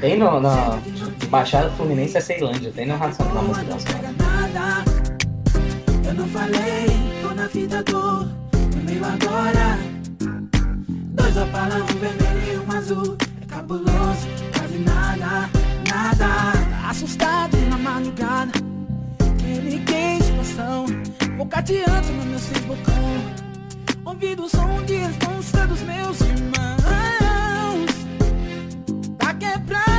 [0.00, 0.78] Tem no, na
[1.28, 4.84] Baixada Fluminense é Ceilândia, tem no Racional, na música nada.
[6.06, 6.86] Eu não falei,
[7.22, 9.78] tô na vida no meio agora.
[10.88, 13.16] Dois opalas, um vermelho e um azul.
[13.40, 15.48] É cabuloso, quase nada,
[15.88, 16.88] nada.
[16.88, 18.52] Assustado na madrugada,
[19.38, 20.86] de situação.
[21.36, 23.51] Vou cadeando no meu seis bocão.
[24.04, 26.82] Ouvindo o som de responsa dos meus irmãos.
[29.16, 29.91] Tá quebrada.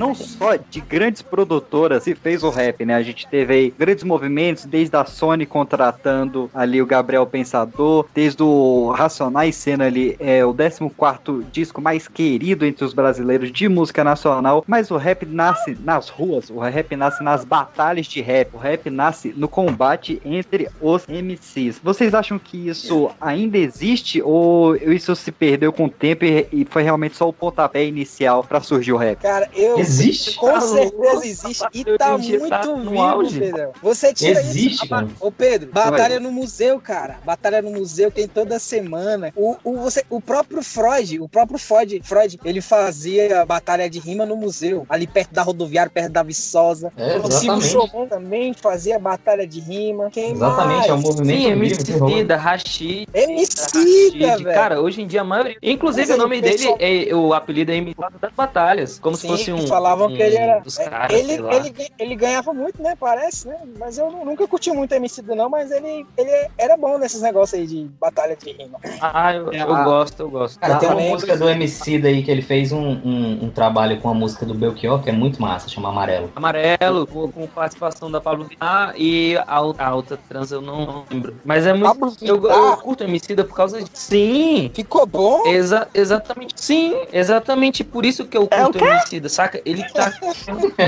[0.00, 2.94] Não só de grandes produtoras e fez o rap, né?
[2.94, 8.42] A gente teve aí grandes movimentos, desde a Sony contratando ali o Gabriel Pensador, desde
[8.42, 14.02] o Racionais sendo ali é, o 14 disco mais querido entre os brasileiros de música
[14.02, 18.58] nacional, mas o rap nasce nas ruas, o rap nasce nas batalhas de rap, o
[18.58, 21.78] rap nasce no combate entre os MCs.
[21.82, 26.64] Vocês acham que isso ainda existe ou isso se perdeu com o tempo e, e
[26.64, 29.20] foi realmente só o pontapé inicial pra surgir o rap?
[29.20, 29.89] Cara, eu.
[29.90, 30.36] Existe?
[30.36, 31.64] Com Tá certeza louco, existe.
[31.74, 33.38] E tá dia muito tá vivo, auge.
[33.40, 33.72] Pedrão.
[33.82, 34.88] Você tira Existe, isso.
[34.88, 35.08] cara.
[35.20, 37.18] Ô, Pedro, batalha no museu, cara.
[37.24, 39.32] Batalha no museu tem toda semana.
[39.36, 44.24] O, o, você, o próprio Freud, o próprio Freud, Freud, ele fazia batalha de rima
[44.24, 46.92] no museu, ali perto da rodoviária, perto da Viçosa.
[46.96, 47.62] É, o Silvio.
[47.62, 50.08] Somon também fazia batalha de rima.
[50.10, 51.02] Quem Exatamente, é um mais?
[51.16, 51.50] movimento Sim.
[51.50, 53.08] Emicida, Rashid.
[53.12, 54.44] Emicida, velho.
[54.54, 55.56] Cara, hoje em dia a maioria.
[55.62, 57.14] Inclusive Mas o nome dele pessoal- é.
[57.14, 58.98] O apelido é imitado das batalhas.
[58.98, 59.66] Como se Sim, fosse um.
[59.82, 60.60] Falavam um que ele era.
[60.60, 62.94] Dos é, caras, ele, ele, ele ganhava muito, né?
[62.98, 63.56] Parece, né?
[63.78, 67.58] Mas eu nu- nunca curti muito Emicida, não, mas ele, ele era bom nesses negócios
[67.60, 68.78] aí de batalha de rima.
[69.00, 69.84] Ah, eu, eu Ah.
[69.84, 70.58] gosto, eu gosto.
[70.58, 74.00] Cara, tem uma também- música do MC daí que ele fez um, um, um trabalho
[74.00, 76.30] com a música do Belchior, que é muito massa, chama Amarelo.
[76.36, 81.36] Amarelo, com, com participação da Pablo Vittar e a, a outra trans eu não lembro.
[81.44, 81.84] Mas é muito.
[81.86, 83.88] Pablo Eu, eu curto Emicida por causa de.
[83.92, 84.70] Sim!
[84.74, 85.46] Ficou bom?
[85.46, 86.54] Exa exatamente.
[86.56, 89.60] Sim, exatamente por isso que eu É o curto o Emicida, saca?
[89.70, 90.12] Ele tá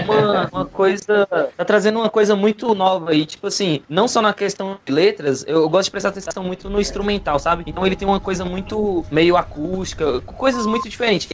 [0.04, 1.26] uma, uma coisa.
[1.56, 3.24] Tá trazendo uma coisa muito nova aí.
[3.24, 6.80] Tipo assim, não só na questão de letras, eu, gosto de prestar atenção muito no
[6.80, 7.64] instrumental, sabe?
[7.66, 11.28] Então ele tem uma coisa muito meio acústica, coisas muito diferentes.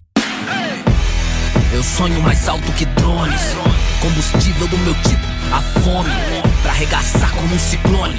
[1.72, 3.40] Eu sonho mais alto que drones.
[4.00, 6.10] Combustível do meu tipo a fome
[6.62, 8.16] Pra arregaçar como um ciclone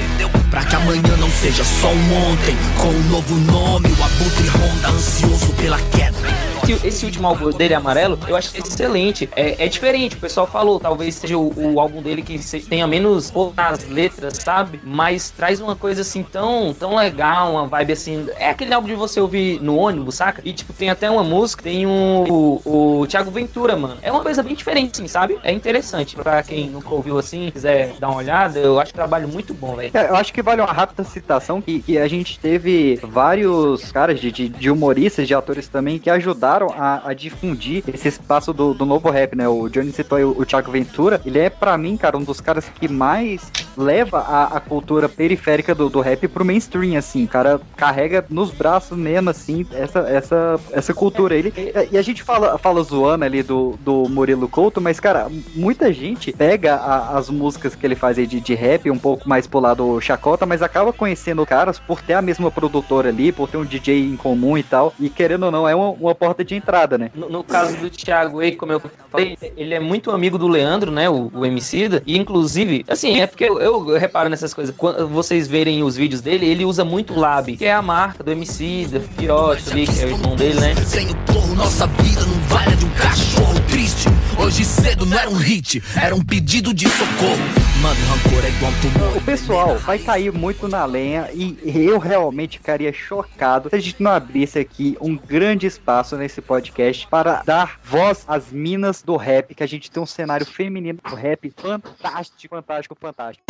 [0.49, 4.89] Pra que amanhã não seja só um ontem Com um novo nome, o abutre ronda
[4.89, 6.49] Ansioso pela queda
[6.83, 9.27] esse, último álbum dele, Amarelo, eu acho excelente.
[9.35, 13.33] É, é diferente, o pessoal falou, talvez seja o, o álbum dele que tenha menos
[13.55, 14.79] nas letras, sabe?
[14.83, 18.27] Mas traz uma coisa assim tão, tão legal, uma vibe assim.
[18.37, 20.41] É aquele álbum de você ouvir no ônibus, saca?
[20.45, 23.97] E tipo, tem até uma música, tem um, o, o Thiago Ventura, mano.
[24.01, 25.39] É uma coisa bem diferente, assim, sabe?
[25.43, 26.15] É interessante.
[26.15, 29.91] Pra quem nunca ouviu assim, quiser dar uma olhada, eu acho trabalho muito bom, velho.
[29.91, 34.19] Cara, eu acho que vale uma rápida citação que, que a gente teve vários caras
[34.19, 38.73] de, de, de humoristas, de atores também, que ajudaram a, a difundir esse espaço do,
[38.73, 39.47] do novo rap, né?
[39.47, 41.21] O Johnny citou aí o, o Thiago Ventura.
[41.25, 45.73] Ele é, pra mim, cara, um dos caras que mais leva a, a cultura periférica
[45.75, 47.25] do, do rap pro mainstream, assim.
[47.25, 51.35] Cara carrega nos braços mesmo, assim, essa, essa, essa cultura.
[51.35, 51.53] Ele,
[51.91, 56.31] e a gente fala, fala zoando ali do, do Murilo Couto, mas, cara, muita gente
[56.31, 59.59] pega a- as músicas que ele faz aí de, de rap, um pouco mais pro
[59.59, 63.65] lado chacota, mas acaba conhecendo caras por ter a mesma produtora ali, por ter um
[63.65, 64.93] DJ em comum e tal.
[64.99, 67.11] E querendo ou não, é uma, uma porta de entrada, né?
[67.13, 68.81] No, no caso do Thiago aí, como eu
[69.11, 71.09] falei, ele é muito amigo do Leandro, né?
[71.09, 72.03] O, o Emicida.
[72.05, 74.75] E inclusive, assim, é porque eu, eu reparo nessas coisas.
[74.75, 78.31] Quando vocês verem os vídeos dele, ele usa muito Lab, que é a marca do
[78.31, 80.75] Emicida, Fiote ali, que é o irmão dele, né?
[80.85, 84.09] Sem o porro, nossa vida não vale de um cachorro triste.
[84.41, 87.37] Hoje cedo não era um hit, era um pedido de socorro.
[87.81, 89.17] Mano, rancor é igual um tumor.
[89.17, 94.01] O pessoal vai cair muito na lenha e eu realmente ficaria chocado se a gente
[94.01, 99.53] não abrisse aqui um grande espaço nesse podcast para dar voz às minas do rap,
[99.53, 103.43] que a gente tem um cenário feminino do rap fantástico, fantástico, fantástico.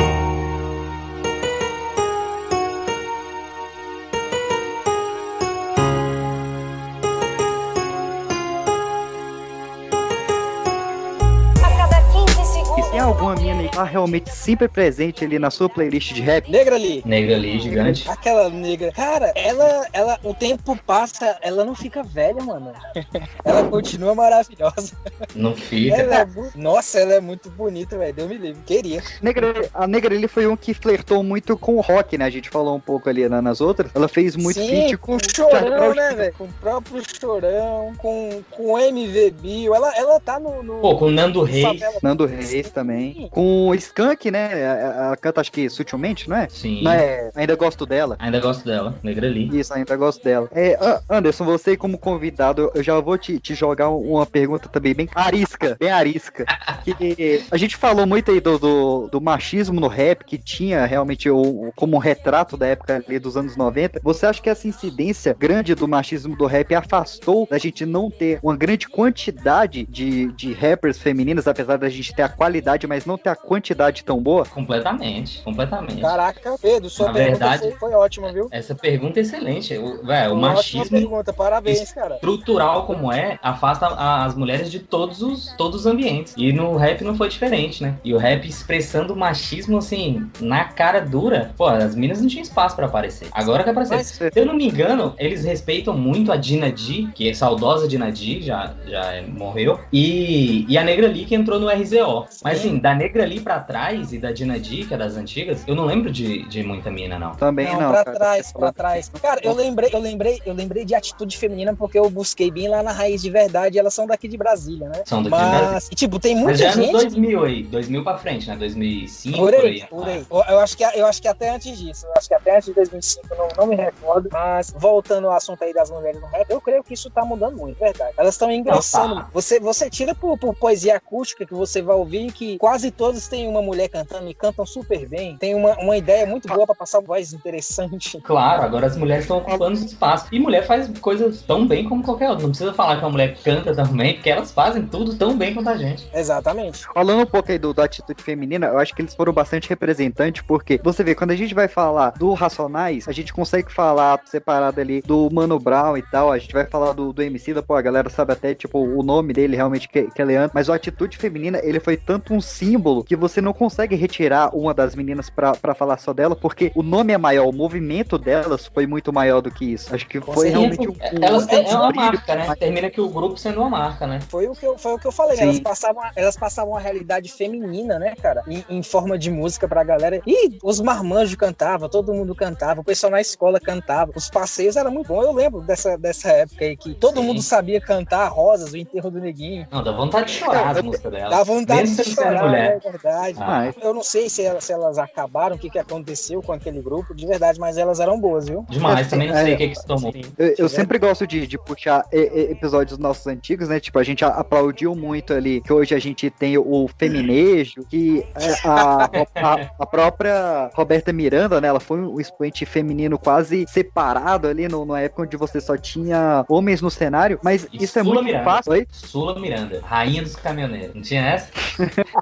[12.91, 16.49] Tem alguma mina aí que tá realmente sempre presente ali na sua playlist de rap?
[16.49, 17.03] Negra ali.
[17.05, 18.09] Negra ali, gigante.
[18.09, 18.91] Aquela negra.
[18.91, 22.73] Cara, ela, ela, o tempo passa, ela não fica velha, mano.
[23.45, 24.93] Ela continua maravilhosa.
[25.35, 25.95] Não fica.
[25.95, 28.13] Ela é bu- Nossa, ela é muito bonita, velho.
[28.13, 28.61] Deus me livre.
[28.65, 29.01] Queria.
[29.21, 32.25] Negra, a Negra ele foi um que flertou muito com o rock, né?
[32.25, 33.91] A gente falou um pouco ali na- nas outras.
[33.95, 36.33] Ela fez muito Sim, feat com o Chorão, né, velho?
[36.37, 39.73] Com o próprio Chorão, com, com o MV Bill.
[39.75, 40.61] Ela, ela tá no.
[40.63, 41.63] no Pô, com o Nando Reis.
[41.65, 41.99] favela.
[42.03, 43.27] Nando Reis também.
[43.32, 44.61] Com o Skank, né?
[44.61, 46.47] Ela canta, acho que sutilmente, não é?
[46.49, 46.88] Sim.
[46.88, 47.32] É?
[47.36, 48.15] Ainda gosto dela.
[48.19, 49.59] Ainda gosto dela, Negra ali.
[49.59, 50.49] Isso, ainda gosto dela.
[50.53, 50.77] É,
[51.09, 55.75] Anderson, você como convidado, eu já vou te, te jogar uma pergunta também bem arisca,
[55.80, 56.45] bem arisca.
[56.80, 61.30] Que a gente falou muito aí do, do, do machismo no rap, que tinha realmente
[61.30, 63.99] o, como um retrato da época ali dos anos 90.
[64.01, 68.39] Você acha que essa incidência grande do machismo do rap afastou da gente não ter
[68.41, 73.17] uma grande quantidade de, de rappers femininas, apesar da gente ter a qualidade, mas não
[73.17, 74.45] ter a quantidade tão boa?
[74.45, 76.01] Completamente, completamente.
[76.01, 78.47] Caraca, Pedro, sua Na pergunta verdade- foi, foi ótima, viu?
[78.51, 79.76] Essa pergunta é excelente.
[79.78, 82.15] O, véi, o machismo pergunta, parabéns, cara.
[82.15, 86.34] estrutural como é, afasta as mulheres de todos os, todos os ambientes.
[86.38, 87.95] E no rap não foi diferente, né?
[88.03, 91.51] E o rap expressando o machismo, assim, na cara dura.
[91.57, 93.28] Pô, as minas não tinham espaço pra aparecer.
[93.32, 93.97] Agora que apareceu.
[93.97, 97.88] Mas- Se eu não me engano, eles respeitam muito a Dina D, que é saudosa
[97.88, 99.80] Dina D, já, já morreu.
[99.91, 102.26] E, e a Negra Lee, que entrou no RZO.
[102.43, 105.64] Mas assim, da Negra Lee pra trás e da Dina D, que é das antigas,
[105.68, 107.32] eu não lembro de, de muita mina, não.
[107.36, 107.91] Também Não, não.
[107.91, 108.18] pra cara.
[108.18, 109.12] trás, pra trás.
[109.22, 112.82] Cara, eu lembrei, eu lembrei, eu lembrei de atitude feminina porque eu busquei bem lá
[112.84, 113.78] na raiz de verdade.
[113.80, 115.03] Elas são daqui de Brasília, né?
[115.05, 115.72] São daqui de Brasília.
[115.72, 116.91] Mas, e, tipo, tem Mas muita já é gente.
[116.91, 118.55] 2000 aí, 2000 pra frente, né?
[118.57, 119.88] 2005, Por por aí, aí.
[119.88, 120.26] por aí.
[120.30, 122.68] Eu, eu acho que, eu acho que até antes disso, eu acho que até antes
[122.68, 124.30] de 2005, eu não, não me recordo.
[124.32, 127.57] Mas voltando ao assunto aí das mulheres no rap, eu creio que isso tá mudando
[127.57, 128.14] muito, verdade.
[128.18, 129.16] Elas estão ingressando.
[129.16, 129.30] Não, tá.
[129.34, 133.47] Você, você tira por, por poesia acústica que você vai ouvir que quase todos têm
[133.47, 135.37] uma mulher cantando e cantam super bem.
[135.37, 138.19] Tem uma, uma ideia muito boa pra passar voz interessante.
[138.29, 140.29] Claro, agora as mulheres estão ocupando os espaços.
[140.31, 142.43] E mulher faz coisas tão bem como qualquer outra.
[142.43, 145.69] Não precisa falar que uma mulher canta também, porque elas fazem tudo tão bem quanto
[145.69, 146.07] a gente.
[146.13, 146.85] Exatamente.
[146.93, 150.43] Falando um pouco aí do, da atitude feminina, eu acho que eles foram bastante representantes,
[150.43, 154.79] porque você vê, quando a gente vai falar do Racionais, a gente consegue falar separado
[154.79, 157.75] ali do Mano Brown e tal, a gente vai falar do, do MC da, pô,
[157.75, 160.75] a galera sabe até, tipo, o nome dele realmente que, que é Leandro, mas a
[160.75, 165.29] atitude feminina, ele foi tanto um símbolo que você não consegue retirar uma das meninas
[165.29, 169.11] pra, pra falar só dela, porque o nome é maior, o movimento delas foi muito
[169.11, 169.93] maior do que isso.
[169.93, 172.55] Acho que foi Sim, realmente um, um Elas têm, é uma marca, né?
[172.59, 174.19] Termina que o grupo sendo uma marca, né?
[174.27, 175.43] Foi o que eu, foi o que eu falei, né?
[175.43, 175.49] Sim.
[175.49, 178.43] elas passavam, elas passavam uma realidade feminina, né, cara?
[178.47, 180.21] Em, em forma de música pra galera.
[180.25, 184.91] E os marmanjos cantavam, todo mundo cantava, o pessoal na escola cantava, os passeios eram
[184.91, 185.23] muito bons.
[185.23, 187.27] Eu lembro dessa, dessa época aí que todo Sim.
[187.27, 189.67] mundo sabia cantar Rosas, o enterro do neguinho.
[189.71, 191.29] Não, dá vontade de chorar as músicas dela.
[191.29, 192.80] Dá vontade Mesmo de chorar, mulher.
[192.84, 193.38] é verdade.
[193.39, 193.71] Ah.
[193.82, 197.13] Eu não sei se elas, se elas acabaram, o que, que aconteceu com aquele grupo,
[197.15, 198.65] de verdade, mas elas eram boas, viu?
[198.69, 200.13] Demais, Assim, também não sei é, o que que se tomou.
[200.38, 203.80] Eu, eu sempre gosto de, de puxar e- e- episódios nossos antigos, né?
[203.80, 208.67] Tipo, a gente aplaudiu muito ali que hoje a gente tem o feminejo, que é,
[208.67, 209.05] a,
[209.36, 211.67] a, a própria Roberta Miranda, né?
[211.67, 216.45] Ela foi um expoente feminino quase separado ali no, numa época onde você só tinha
[216.49, 218.43] homens no cenário, mas E isso é Sula muito Miranda.
[218.45, 218.71] fácil.
[218.71, 218.88] Oi?
[218.91, 220.95] Sula Miranda, rainha dos caminhoneiros.
[220.95, 221.49] Não tinha essa?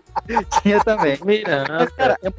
[0.62, 1.18] Tinha também.
[1.24, 1.78] Miranda.
[1.80, 2.30] Mas, cara, é,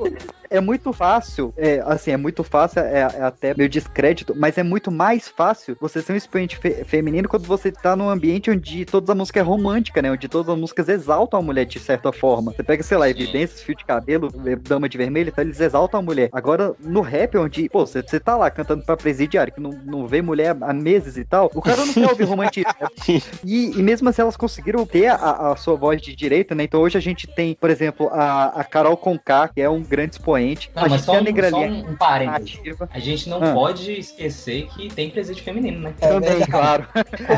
[0.50, 4.62] é muito fácil, é, assim, é muito fácil, é, é até meio descrédito, mas é
[4.62, 8.84] muito mais fácil você ser um expoente fe- feminino quando você tá num ambiente onde
[8.84, 10.10] toda a música é romântica, né?
[10.10, 12.52] Onde todas as músicas exaltam a mulher de certa forma.
[12.52, 16.00] Você pega, sei lá, Evidências, Fio de Cabelo, eh, Dama de Vermelho, então eles exaltam
[16.00, 16.28] a mulher.
[16.32, 20.06] Agora, no rap, onde, pô, você, você tá lá cantando pra presidiário, que não, não
[20.06, 22.72] vê mulher há meses e tal, o cara não quer ouvir romantismo.
[22.80, 22.88] né?
[23.44, 26.64] E, e mesmo assim elas conseguiram ter a, a sua voz de direito, né?
[26.64, 30.14] Então hoje a gente tem, por exemplo, a, a Carol Conká, que é um grande
[30.16, 30.37] expoente.
[30.74, 32.58] Não, a mas gente só um, Negra só um, um parênteses.
[32.58, 32.88] ativa.
[32.92, 33.52] A gente não Ah.
[33.52, 35.94] pode esquecer que tem presídio feminino, né?
[36.00, 36.86] É Também, claro.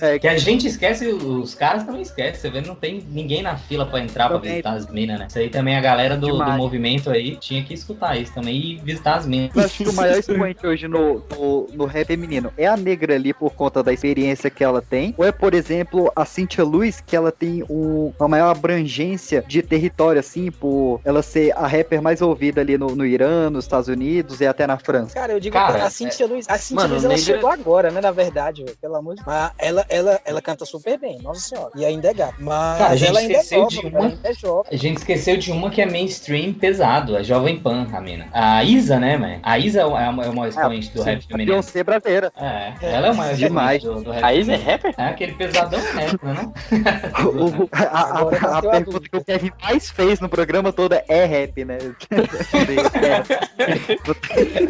[0.00, 2.40] É, Que a gente esquece, os caras também esquecem.
[2.40, 4.50] Você vê, não tem ninguém na fila pra entrar pra Também.
[4.52, 5.26] visitar as minas, né?
[5.28, 8.76] Isso aí também a galera do, do movimento aí tinha que escutar isso também e
[8.76, 9.50] visitar as minas.
[9.54, 13.14] Eu acho que o maior expoente hoje no, no, no rap feminino é a negra
[13.14, 17.02] ali por conta da experiência que ela tem, ou é, por exemplo, a Cynthia Luz,
[17.04, 22.00] que ela tem um- uma maior abrangência de território, assim, por ela ser a rapper
[22.02, 25.14] mais ouvida ali no, no Irã, nos Estados Unidos e até na França.
[25.14, 27.50] Cara, eu digo Cara, que a Cintia Luiz, a Cintia Mano, Luiz, ela negra- chegou
[27.50, 29.26] agora, né, na verdade, velho, pelo amor de Deus.
[29.36, 31.70] Mas ela, ela, ela canta super bem, nossa senhora.
[31.76, 32.34] E ainda é gata.
[32.38, 34.72] Mas Cara, a gente ela ainda é esqueceu nova, de uma- é jovem.
[34.72, 38.26] A gente esqueceu de uma que é mainstream pesado, a Jovem Pan, a mina.
[38.32, 39.38] A Isa, né, man?
[39.42, 41.52] A Isa é uma, é uma expoente do Sim, rap a feminino.
[41.52, 42.32] Beyoncé brasileira.
[42.36, 43.82] É, ela é uma expoente Demais.
[43.82, 44.94] do, do rap A Isa é rapper?
[44.96, 46.52] É aquele pesadão rap, né?
[47.24, 50.94] O- o- a, a- a a pergunta que o Kevin mais fez no programa todo
[51.08, 51.78] é rap, né?
[52.14, 53.96] É.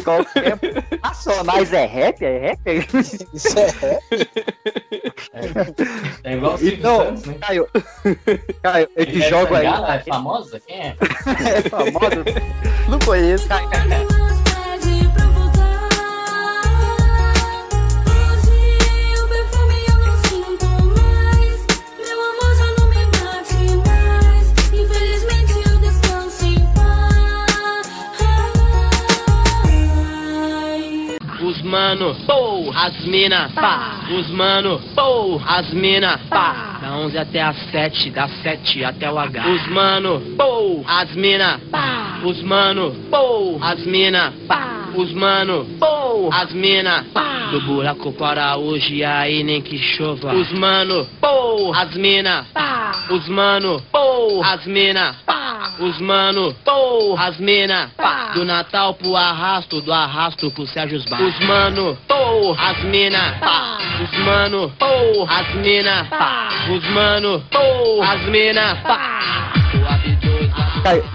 [0.03, 0.57] Qualquer
[1.03, 2.23] Racionais é rap?
[2.23, 2.87] É rap?
[3.33, 3.99] Isso é.
[6.23, 7.35] É igual o Silvio Então, Santos, né?
[7.41, 7.67] Caio,
[8.63, 9.65] Caio, eu te Ivete jogo aí.
[9.65, 10.59] É famosa?
[10.65, 10.95] Quem é?
[10.97, 12.23] É famosa.
[12.89, 13.47] Não conheço.
[31.75, 34.05] Mano, pô, as mina, pá.
[34.09, 36.74] Os mano, pô, as mina, pá.
[36.85, 39.49] Da 11 até as 7, das 7 até o H.
[39.49, 42.19] Os mano, pô, as mina, pá.
[42.23, 44.83] Os mano, pô, as mina, pá.
[44.93, 47.49] Os mano, pô, as mina, pá.
[47.49, 50.35] Do buraco para hoje, aí nem que chova.
[50.35, 52.91] Os mano, pô, as mina, pá.
[53.09, 55.71] Os mano, pô, as mina, pá.
[55.79, 58.31] Os mano, pô, as mina, pá.
[58.35, 61.19] Do Natal pro arrasto, do arrasto pro Sérgio Bar.
[61.19, 63.79] Os mano, pô, as mina, pá.
[64.03, 66.49] Os mano, pô, as mina, pá.
[66.75, 69.64] Os mano, pô, as mina, pá.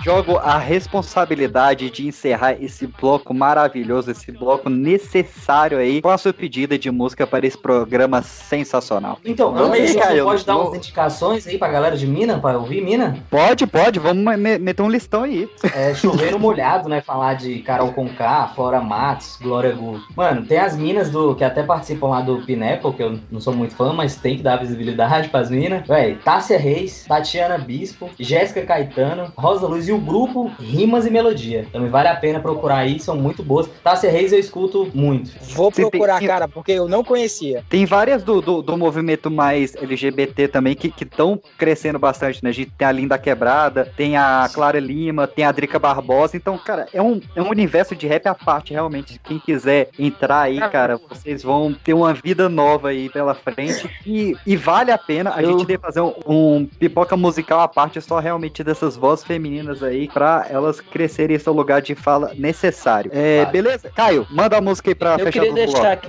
[0.03, 6.33] Jogo a responsabilidade de encerrar esse bloco maravilhoso, esse bloco necessário aí, com a sua
[6.33, 9.19] pedida de música para esse programa sensacional.
[9.25, 12.59] Então, Vamos aí, Caio, pode dar vou- umas indicações aí pra galera de Mina, pra
[12.59, 13.17] ouvir Mina?
[13.31, 15.49] Pode, pode, vamos me- meter um listão aí.
[15.75, 17.01] É, chover molhado, né?
[17.01, 20.01] Falar de Carol Conká, Flora Matos, Glória Gu.
[20.17, 23.53] Mano, tem as minas do que até participam lá do Pineapple, que eu não sou
[23.55, 25.87] muito fã, mas tem que dar visibilidade pras minas.
[25.87, 31.67] Véi, Tássia Reis, Tatiana Bispo, Jéssica Caetano, Rosa Luz e o grupo Rimas e Melodia.
[31.73, 33.69] Também vale a pena procurar aí, são muito boas.
[33.83, 35.31] Tássia Reis eu escuto muito.
[35.55, 37.65] Vou Você tem- procurar, cara, porque eu não conhecia.
[37.69, 42.51] Tem várias do, do, do movimento mais LGBT também que estão crescendo bastante, né?
[42.51, 46.37] A gente tem a Linda Quebrada, tem a Clara Lima, tem a Drica Barbosa.
[46.37, 49.21] Então, cara, é um, é um universo de rap à parte, realmente.
[49.25, 53.89] Quem quiser entrar aí, cara, vocês vão ter uma vida nova aí pela frente.
[54.07, 57.69] E, e vale a pena a Eu- gente ter fazer um, um pipoca musical à
[57.69, 59.40] parte só realmente dessas vozes femininas
[59.83, 63.11] aí, pra elas crescerem esse lugar de fala necessário.
[63.15, 63.53] É, Vale.
[63.53, 63.91] beleza?
[63.95, 65.73] Caio, manda a música aí pra Eu fechar queria o bloco.
[65.73, 66.09] deixar aqui.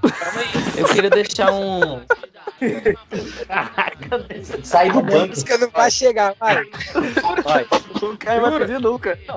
[0.78, 2.02] Eu queria deixar um.
[4.64, 5.28] Sai do A banco.
[5.30, 6.64] música não vai chegar, vai.
[7.44, 7.66] Vai.
[8.02, 9.18] Não cai mais nunca.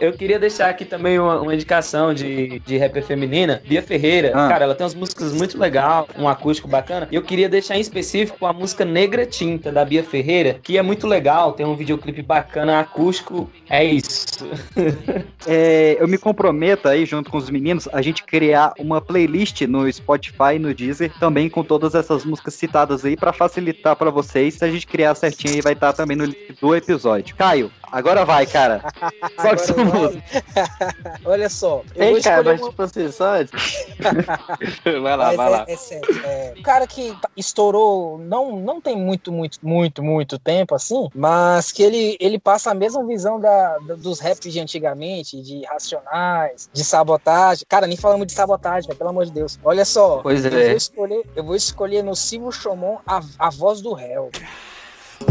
[0.00, 4.32] Eu queria deixar aqui também uma, uma indicação de, de rapper feminina, Bia Ferreira.
[4.34, 4.48] Ah.
[4.48, 7.08] Cara, ela tem umas músicas muito legais, um acústico bacana.
[7.10, 10.82] E eu queria deixar em específico a música Negra Tinta, da Bia Ferreira, que é
[10.82, 13.50] muito legal, tem um videoclipe bacana, acústico.
[13.68, 14.26] É isso.
[15.46, 19.90] É, eu me comprometo aí, junto com os meninos, a gente criar uma playlist no
[19.92, 24.54] Spotify e no Deezer, também com todas essas músicas citadas aí, pra facilitar pra vocês.
[24.54, 27.36] Se a gente criar certinho aí, vai estar também no link do episódio.
[27.36, 28.82] Caio, agora vai, cara.
[29.36, 30.22] Qual que são vai.
[31.24, 33.32] Olha só, eu Ei, vou cara, mas uma- tipo assim, só.
[35.02, 35.64] vai lá, Mas vai é, lá.
[35.68, 36.20] é sério.
[36.24, 41.70] é, o cara que estourou não, não tem muito, muito, muito, muito tempo assim, mas
[41.72, 46.68] que ele, ele passa a mesma visão da, da- dos raps de antigamente, de racionais,
[46.72, 47.64] de sabotagem.
[47.68, 49.58] Cara, nem falamos de sabotagem, velho, pelo amor de Deus.
[49.64, 50.68] Olha só, Pois eu, é.
[50.68, 54.30] vou escolher, eu vou escolher no Silvio Chomon a, a voz do réu.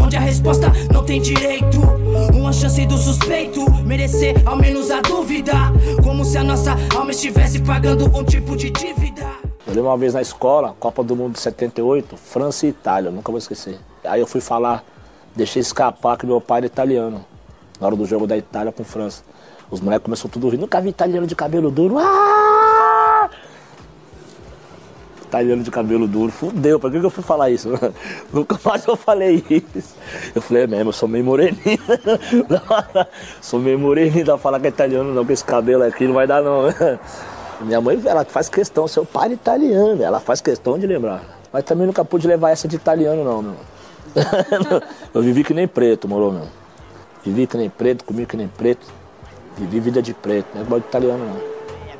[0.02, 1.80] Onde a resposta não tem direito.
[2.34, 5.52] Uma chance do suspeito merecer ao menos a dúvida.
[6.02, 9.24] Como se a nossa alma estivesse pagando um tipo de dívida.
[9.66, 13.32] Eu lembro uma vez na escola, Copa do Mundo de 78, França e Itália, nunca
[13.32, 13.78] vou esquecer.
[14.04, 14.84] Aí eu fui falar,
[15.34, 17.24] deixei escapar que meu pai era italiano,
[17.80, 19.22] na hora do jogo da Itália com França.
[19.70, 21.96] Os moleques começaram tudo rir, nunca vi italiano de cabelo duro.
[21.98, 22.93] Ah!
[25.34, 27.68] Italiano de cabelo duro, fudeu, pra que, que eu fui falar isso?
[28.32, 29.96] nunca mais eu falei isso.
[30.32, 31.58] Eu falei, é mesmo, eu sou meio moreninho.
[33.42, 36.14] sou meio moreninho, dá pra falar que é italiano não, com esse cabelo aqui não
[36.14, 36.62] vai dar não.
[37.62, 41.24] Minha mãe, ela faz questão, seu pai é italiano, ela faz questão de lembrar.
[41.52, 43.54] Mas também nunca pude levar essa de italiano, não, meu.
[45.12, 46.46] Eu vivi que nem preto, moro, meu.
[47.24, 48.86] Vivi que nem preto, comi que nem preto.
[49.58, 51.53] Vivi vida de preto, não é igual de italiano, não.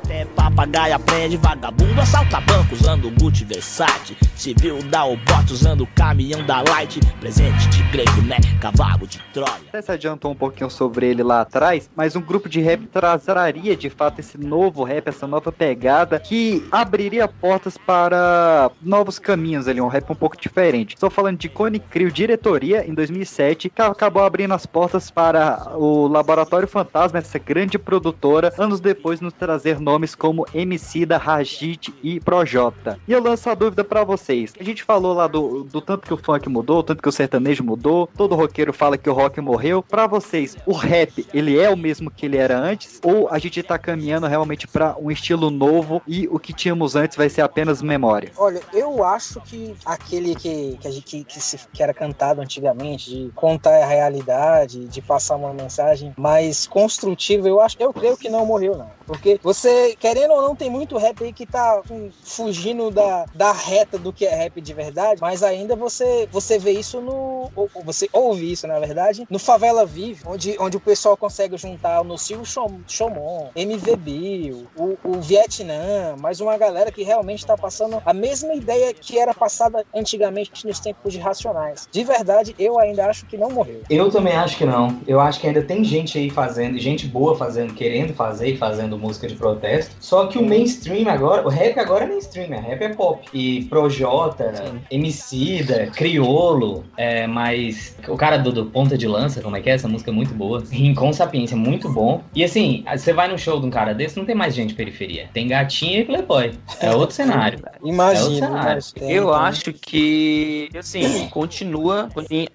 [0.05, 4.15] Até papagaio aprende, vagabundo assalta banco usando Gucci Versace.
[4.35, 6.99] Civil dá o bote usando caminhão da Light.
[7.19, 8.37] Presente de grego, né?
[8.61, 9.63] Cavalo de Troia.
[9.67, 13.75] Até se adiantou um pouquinho sobre ele lá atrás, mas um grupo de rap trazaria
[13.75, 19.81] de fato esse novo rap, essa nova pegada que abriria portas para novos caminhos ali,
[19.81, 20.93] um rap um pouco diferente.
[20.93, 26.07] Estou falando de Cone Crew Diretoria em 2007, que acabou abrindo as portas para o
[26.07, 32.99] Laboratório Fantasma, essa grande produtora, anos depois nos trazer nomes como Emicida, Rajit e Projota.
[33.07, 34.53] E eu lanço a dúvida para vocês.
[34.59, 37.63] A gente falou lá do, do tanto que o funk mudou, tanto que o sertanejo
[37.63, 39.81] mudou, todo roqueiro fala que o rock morreu.
[39.81, 42.99] Para vocês, o rap, ele é o mesmo que ele era antes?
[43.03, 47.15] Ou a gente tá caminhando realmente para um estilo novo e o que tínhamos antes
[47.15, 48.31] vai ser apenas memória?
[48.37, 53.09] Olha, eu acho que aquele que, que, a gente, que, se- que era cantado antigamente,
[53.09, 58.27] de contar a realidade, de passar uma mensagem mais construtiva, eu acho, eu creio que
[58.27, 58.89] não morreu, não.
[59.05, 61.81] Porque você, querendo ou não, tem muito rap aí que tá
[62.23, 66.71] fugindo da, da reta do que é rap de verdade, mas ainda você, você vê
[66.71, 67.51] isso no.
[67.55, 72.01] ou- Você ouve isso, na verdade, no Favela Vive, onde, onde o pessoal consegue juntar
[72.01, 77.55] o Nocil Chom- Chomon, MV Bill, o, o Vietnã, mais uma galera que realmente tá
[77.57, 81.87] passando a mesma ideia que era passada antigamente nos tempos de Racionais.
[81.91, 83.81] De verdade, eu ainda acho que não morreu.
[83.89, 84.99] Eu também acho que não.
[85.07, 88.94] Eu acho que ainda tem gente aí fazendo, gente boa fazendo, querendo fazer e fazendo
[88.97, 89.95] música de protesto.
[89.99, 92.59] Só que o mainstream agora, o rap agora é mainstream, né?
[92.59, 93.25] Rap é pop.
[93.33, 94.53] E Projota,
[94.89, 99.73] Emicida, Criolo, é, mas o cara do, do Ponta de Lança, como é que é?
[99.73, 100.63] Essa música é muito boa.
[100.69, 102.23] Rincon Sapiência, muito bom.
[102.33, 104.75] E assim, você vai no show de um cara desse, não tem mais gente de
[104.75, 105.29] periferia.
[105.33, 106.53] Tem gatinha e playboy.
[106.79, 107.59] É outro cenário.
[107.83, 108.83] Imagina, É outro cenário.
[108.95, 109.11] imagina.
[109.11, 112.09] Eu Tem, acho que, assim, continua,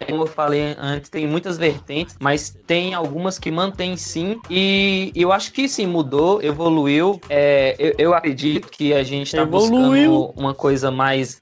[0.07, 5.33] como eu falei antes, tem muitas vertentes, mas tem algumas que mantém sim, e eu
[5.33, 10.11] acho que sim, mudou, evoluiu, é, eu, eu acredito que a gente tá Evoluiu.
[10.11, 11.39] buscando uma coisa mais...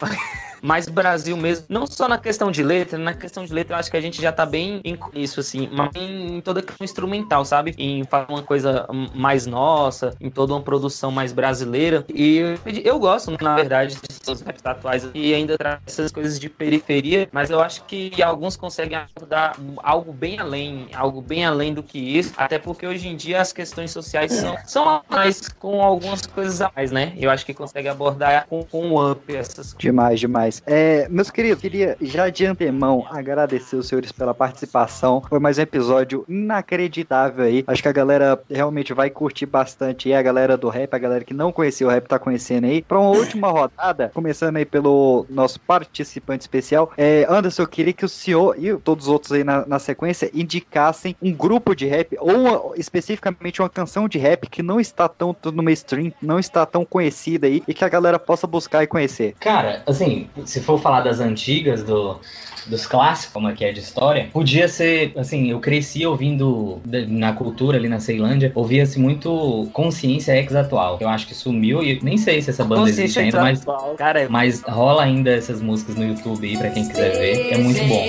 [0.62, 3.90] Mais Brasil mesmo, não só na questão de letra, na questão de letra eu acho
[3.90, 7.44] que a gente já tá bem em isso, assim, mas em toda a questão instrumental,
[7.44, 7.74] sabe?
[7.78, 12.04] Em fazer uma coisa mais nossa, em toda uma produção mais brasileira.
[12.12, 17.28] E eu, gosto, na verdade, dos raps atuais e ainda traz essas coisas de periferia,
[17.32, 21.98] mas eu acho que alguns conseguem abordar algo bem além, algo bem além do que
[21.98, 26.60] isso, até porque hoje em dia as questões sociais são, são mais, com algumas coisas
[26.60, 27.12] a mais, né?
[27.16, 29.74] Eu acho que consegue abordar com, com um up essas coisas.
[29.78, 30.47] Demais, demais.
[30.66, 35.22] É, meus queridos, queria já de antemão agradecer os senhores pela participação.
[35.28, 37.64] Foi mais um episódio inacreditável aí.
[37.66, 40.08] Acho que a galera realmente vai curtir bastante.
[40.08, 42.82] E a galera do rap, a galera que não conhecia o rap tá conhecendo aí.
[42.82, 46.90] Pra uma última rodada, começando aí pelo nosso participante especial.
[46.96, 50.30] É, Anderson, eu queria que o senhor e todos os outros aí na, na sequência
[50.34, 55.08] indicassem um grupo de rap ou uma- especificamente uma canção de rap que não está
[55.08, 58.86] tão no mainstream, não está tão conhecida aí e que a galera possa buscar e
[58.86, 59.34] conhecer.
[59.40, 62.18] Cara, assim, se for falar das antigas, do,
[62.66, 67.32] dos clássicos, como é que é de história, podia ser, assim, eu cresci ouvindo na
[67.32, 70.98] cultura ali na Ceilândia, ouvia-se muito consciência ex-atual.
[71.00, 73.64] Eu acho que sumiu e nem sei se essa banda existe ainda, mas,
[73.96, 77.52] cara, é- mas rola ainda essas músicas no YouTube aí pra quem quiser ver.
[77.52, 78.04] É muito bom.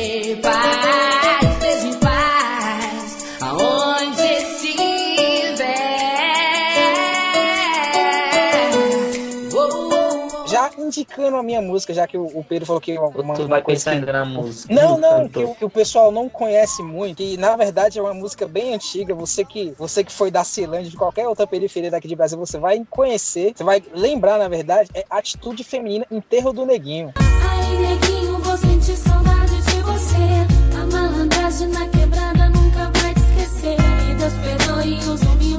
[10.89, 13.47] Indicando a minha música, já que o, o Pedro falou que é uma, Tu uma
[13.47, 14.73] vai pensar que- ainda na música.
[14.73, 18.47] Não, não, que, que o pessoal não conhece muito, que na verdade é uma música
[18.47, 19.13] bem antiga.
[19.15, 22.57] Você que, você que foi da Ceilândia, de qualquer outra periferia daqui de Brasil, você
[22.57, 27.13] vai conhecer, você vai lembrar, na verdade, é Atitude Feminina, Enterro do Neguinho.
[27.15, 30.77] Ai, neguinho, vou sentir saudade de você.
[30.81, 33.75] A malandragem na quebrada nunca vai te esquecer.
[34.09, 35.58] E Deus perdoe os humildes.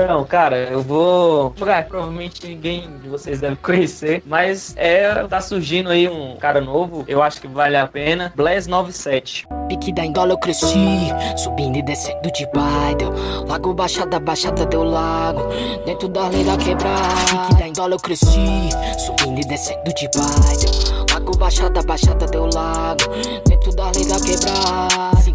[0.00, 1.84] Então, cara, eu vou jogar.
[1.86, 7.04] Provavelmente ninguém de vocês deve conhecer, mas é tá surgindo aí um cara novo.
[7.08, 8.32] Eu acho que vale a pena.
[8.36, 9.48] Bless 97.
[9.68, 13.44] Pique da Indola eu cresci, subindo e descendo de bairro.
[13.48, 15.42] Lago Baixada, Baixada deu lago,
[15.84, 17.48] dentro da lei da quebrada.
[17.48, 18.68] Pique da Indola eu cresci,
[19.04, 21.06] subindo e descendo de bairro.
[21.12, 23.02] Lago Baixada, Baixada deu lago,
[23.48, 25.27] dentro da lei da quebrada.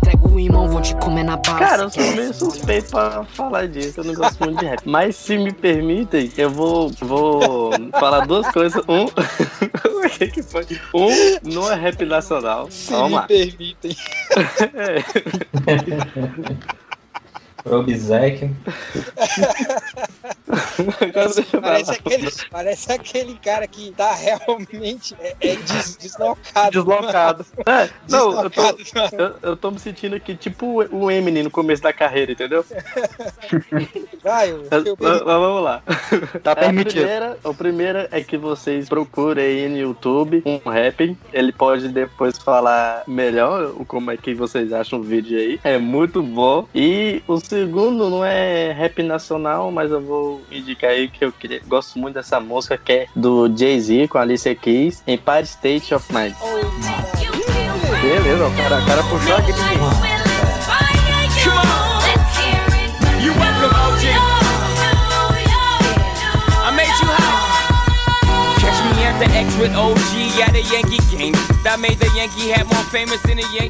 [0.74, 1.60] Se vão te comer na base.
[1.60, 4.82] Cara, eu sou meio suspeito pra falar disso, eu não gosto muito de rap.
[4.86, 8.84] Mas se me permitem, eu vou, vou falar duas coisas.
[8.88, 9.06] Um.
[9.06, 10.66] o que que foi?
[10.92, 12.68] Um, não é rap nacional.
[12.90, 13.22] Vamos lá.
[13.24, 13.96] permitem.
[14.74, 15.04] É.
[17.64, 18.50] Probizek.
[21.62, 26.72] Parece aquele, parece aquele cara que tá realmente é, é des- deslocado.
[26.72, 27.46] Deslocado.
[27.66, 28.62] É, não, eu tô,
[29.18, 32.66] eu, eu tô me sentindo aqui tipo o Eminem no começo da carreira, entendeu?
[34.22, 35.82] Vai, eu, Mas, eu, mas vamos lá.
[36.44, 36.94] Tá A permitido.
[37.02, 41.18] primeira, o primeiro é que vocês procurem aí no YouTube um rap.
[41.32, 45.60] Ele pode depois falar melhor o- como é que vocês acham o vídeo aí.
[45.64, 46.68] É muito bom.
[46.76, 51.62] E o segundo não é rap nacional, mas eu vou indicar aí que eu queria,
[51.68, 56.12] gosto muito dessa música que é do Jay-Z com a Alicia Keys, Empire State of
[56.12, 56.34] Mind.
[58.02, 59.78] Beleza, o cara, o cara puxou aqui mim.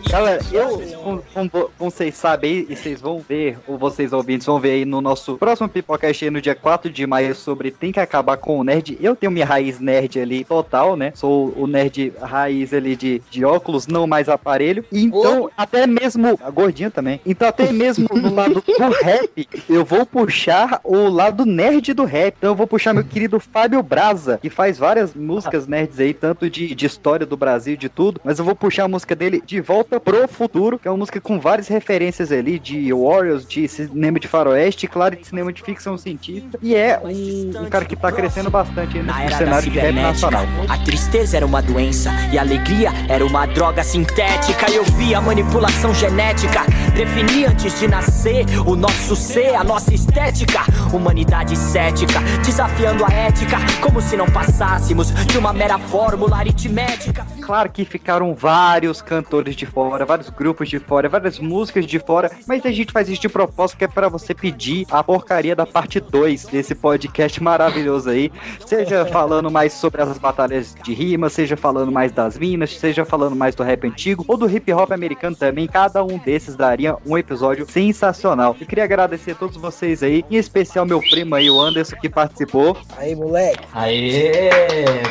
[0.10, 4.48] Galera, eu, como, como vo- como vocês sabem e vocês vão ver, ou vocês ouvintes
[4.48, 7.92] vão ver aí no nosso próximo Pipocast aí no dia 4 de maio sobre Tem
[7.92, 8.98] que acabar com o nerd.
[9.02, 11.12] Eu tenho minha raiz nerd ali total, né?
[11.14, 14.84] Sou o nerd raiz ali de, de óculos, não mais aparelho.
[14.92, 16.40] Então, até mesmo.
[16.42, 17.20] A gordinha também.
[17.26, 22.34] Então, até mesmo no lado do rap, eu vou puxar o lado nerd do rap.
[22.38, 26.50] Então, eu vou puxar meu querido Fábio Braza, que faz várias músicas nerds aí, tanto
[26.50, 28.20] de, de história do Brasil, de tudo.
[28.24, 31.20] Mas eu vou puxar a música dele De Volta pro Futuro, que é uma música
[31.20, 35.98] com várias referências ali de Warriors, de cinema de faroeste, claro, de cinema de ficção
[35.98, 36.58] científica.
[36.62, 40.46] E é um, um cara que tá crescendo bastante no cenário de rap nacional.
[40.68, 44.72] a tristeza era uma doença e a alegria era uma droga sintética.
[44.72, 46.62] Eu vi a manipulação genética,
[46.96, 50.62] defini antes de nascer o nosso ser, a nossa estética.
[50.94, 57.26] Humanidade cética, desafiando a ética, como se não passássemos de uma mera fórmula aritmética.
[57.42, 62.32] Claro que ficaram vários cantores de fora, vários grupos de fora, várias músicas de fora,
[62.48, 65.66] mas a gente faz isso de propósito que é pra você pedir a porcaria da
[65.66, 68.32] parte 2 desse podcast maravilhoso aí.
[68.66, 73.36] Seja falando mais sobre as batalhas de rima, seja falando mais das minas, seja falando
[73.36, 75.68] mais do rap antigo ou do hip hop americano também.
[75.68, 78.56] Cada um desses daria um episódio sensacional.
[78.60, 82.10] Eu queria agradecer a todos vocês aí, em especial meu primo aí, o Anderson, que
[82.10, 82.78] participou.
[82.98, 83.64] Aí, moleque.
[83.74, 84.50] Aê,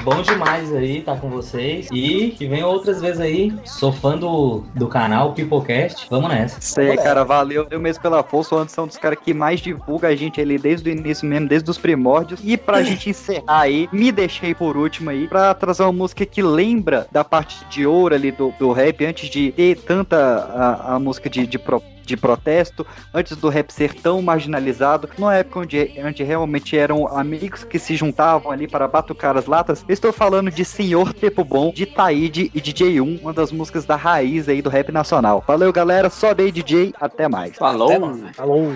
[0.02, 1.88] bom demais aí estar com vocês.
[1.92, 3.52] E que venham outras vezes aí.
[3.64, 6.06] Sou fã do, do canal Pipocast.
[6.10, 6.58] Vamos nessa.
[6.58, 8.54] Isso aí, cara, valeu eu mesmo pela força.
[8.54, 11.26] O Anderson é um dos caras que mais divulga a gente ali desde o início
[11.26, 12.40] mesmo, desde os primórdios.
[12.42, 16.42] E pra gente encerrar aí, me deixei por último aí, pra trazer uma música que
[16.42, 20.98] lembra da parte de ouro ali do, do rap, antes de ter tanta a, a
[20.98, 25.92] música de, de, pro- de protesto, antes do rap ser tão marginalizado, numa época onde,
[26.04, 29.84] onde realmente eram amigos que se juntavam ali para batucar as latas.
[29.88, 33.96] Estou falando de Senhor Tempo Bom, de Taíde e DJ 1, uma das músicas da
[33.96, 35.42] raiz aí do rap nacional.
[35.46, 37.56] Valeu, galera, só dei DJ, até mais.
[37.56, 37.90] Falou.
[38.34, 38.72] Falou.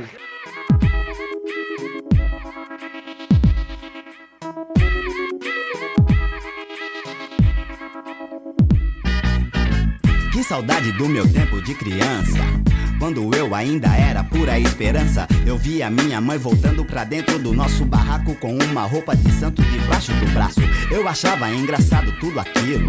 [10.33, 12.76] Que saudade do meu tempo de criança.
[12.99, 17.85] Quando eu ainda era pura esperança, eu via minha mãe voltando pra dentro do nosso
[17.85, 20.61] barraco com uma roupa de santo debaixo do braço.
[20.91, 22.89] Eu achava engraçado tudo aquilo.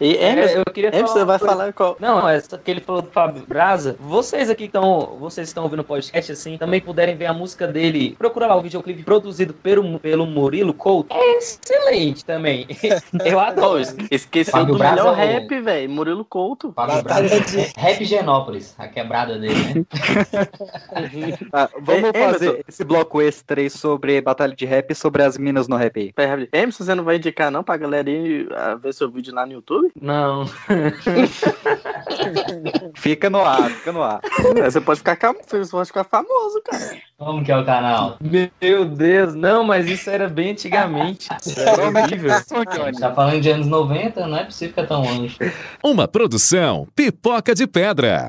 [0.00, 1.54] E É, Emerson, eu queria Emerson, falar vai coisa.
[1.54, 1.96] falar qual?
[2.00, 3.96] Não, é só que ele falou do Fábio Braza.
[4.00, 7.32] Vocês aqui que estão, vocês que estão ouvindo o podcast assim, também puderem ver a
[7.34, 8.14] música dele.
[8.18, 11.14] Procura lá o videoclipe produzido pelo, pelo Murilo Couto.
[11.14, 12.66] É excelente também.
[13.24, 13.82] Eu adoro.
[14.10, 15.90] Esqueceu Fábio do Braza melhor é rap, velho.
[15.90, 16.72] Murilo Couto.
[16.74, 17.34] Fábio Braza.
[17.76, 19.86] Rap Genópolis, a quebrada dele, né?
[21.52, 22.62] Ah, vamos É, fazer Emerson.
[22.68, 26.48] esse bloco extra aí sobre batalha de rap e sobre as minas no rap aí.
[26.52, 29.52] Emerson, você não vai indicar não pra galera ir ah, ver seu vídeo lá no
[29.52, 29.89] YouTube?
[30.00, 30.46] Não.
[32.96, 34.20] Fica no ar, fica no ar.
[34.64, 35.16] Você pode ficar,
[35.48, 36.98] você pode ficar famoso, cara.
[37.16, 38.16] Como que é o canal?
[38.20, 41.28] Meu Deus, não, mas isso era bem antigamente.
[41.56, 42.32] Era horrível.
[42.32, 45.36] A gente tá falando de anos 90, não é possível ficar tão longe.
[45.82, 48.28] Uma produção Pipoca de Pedra.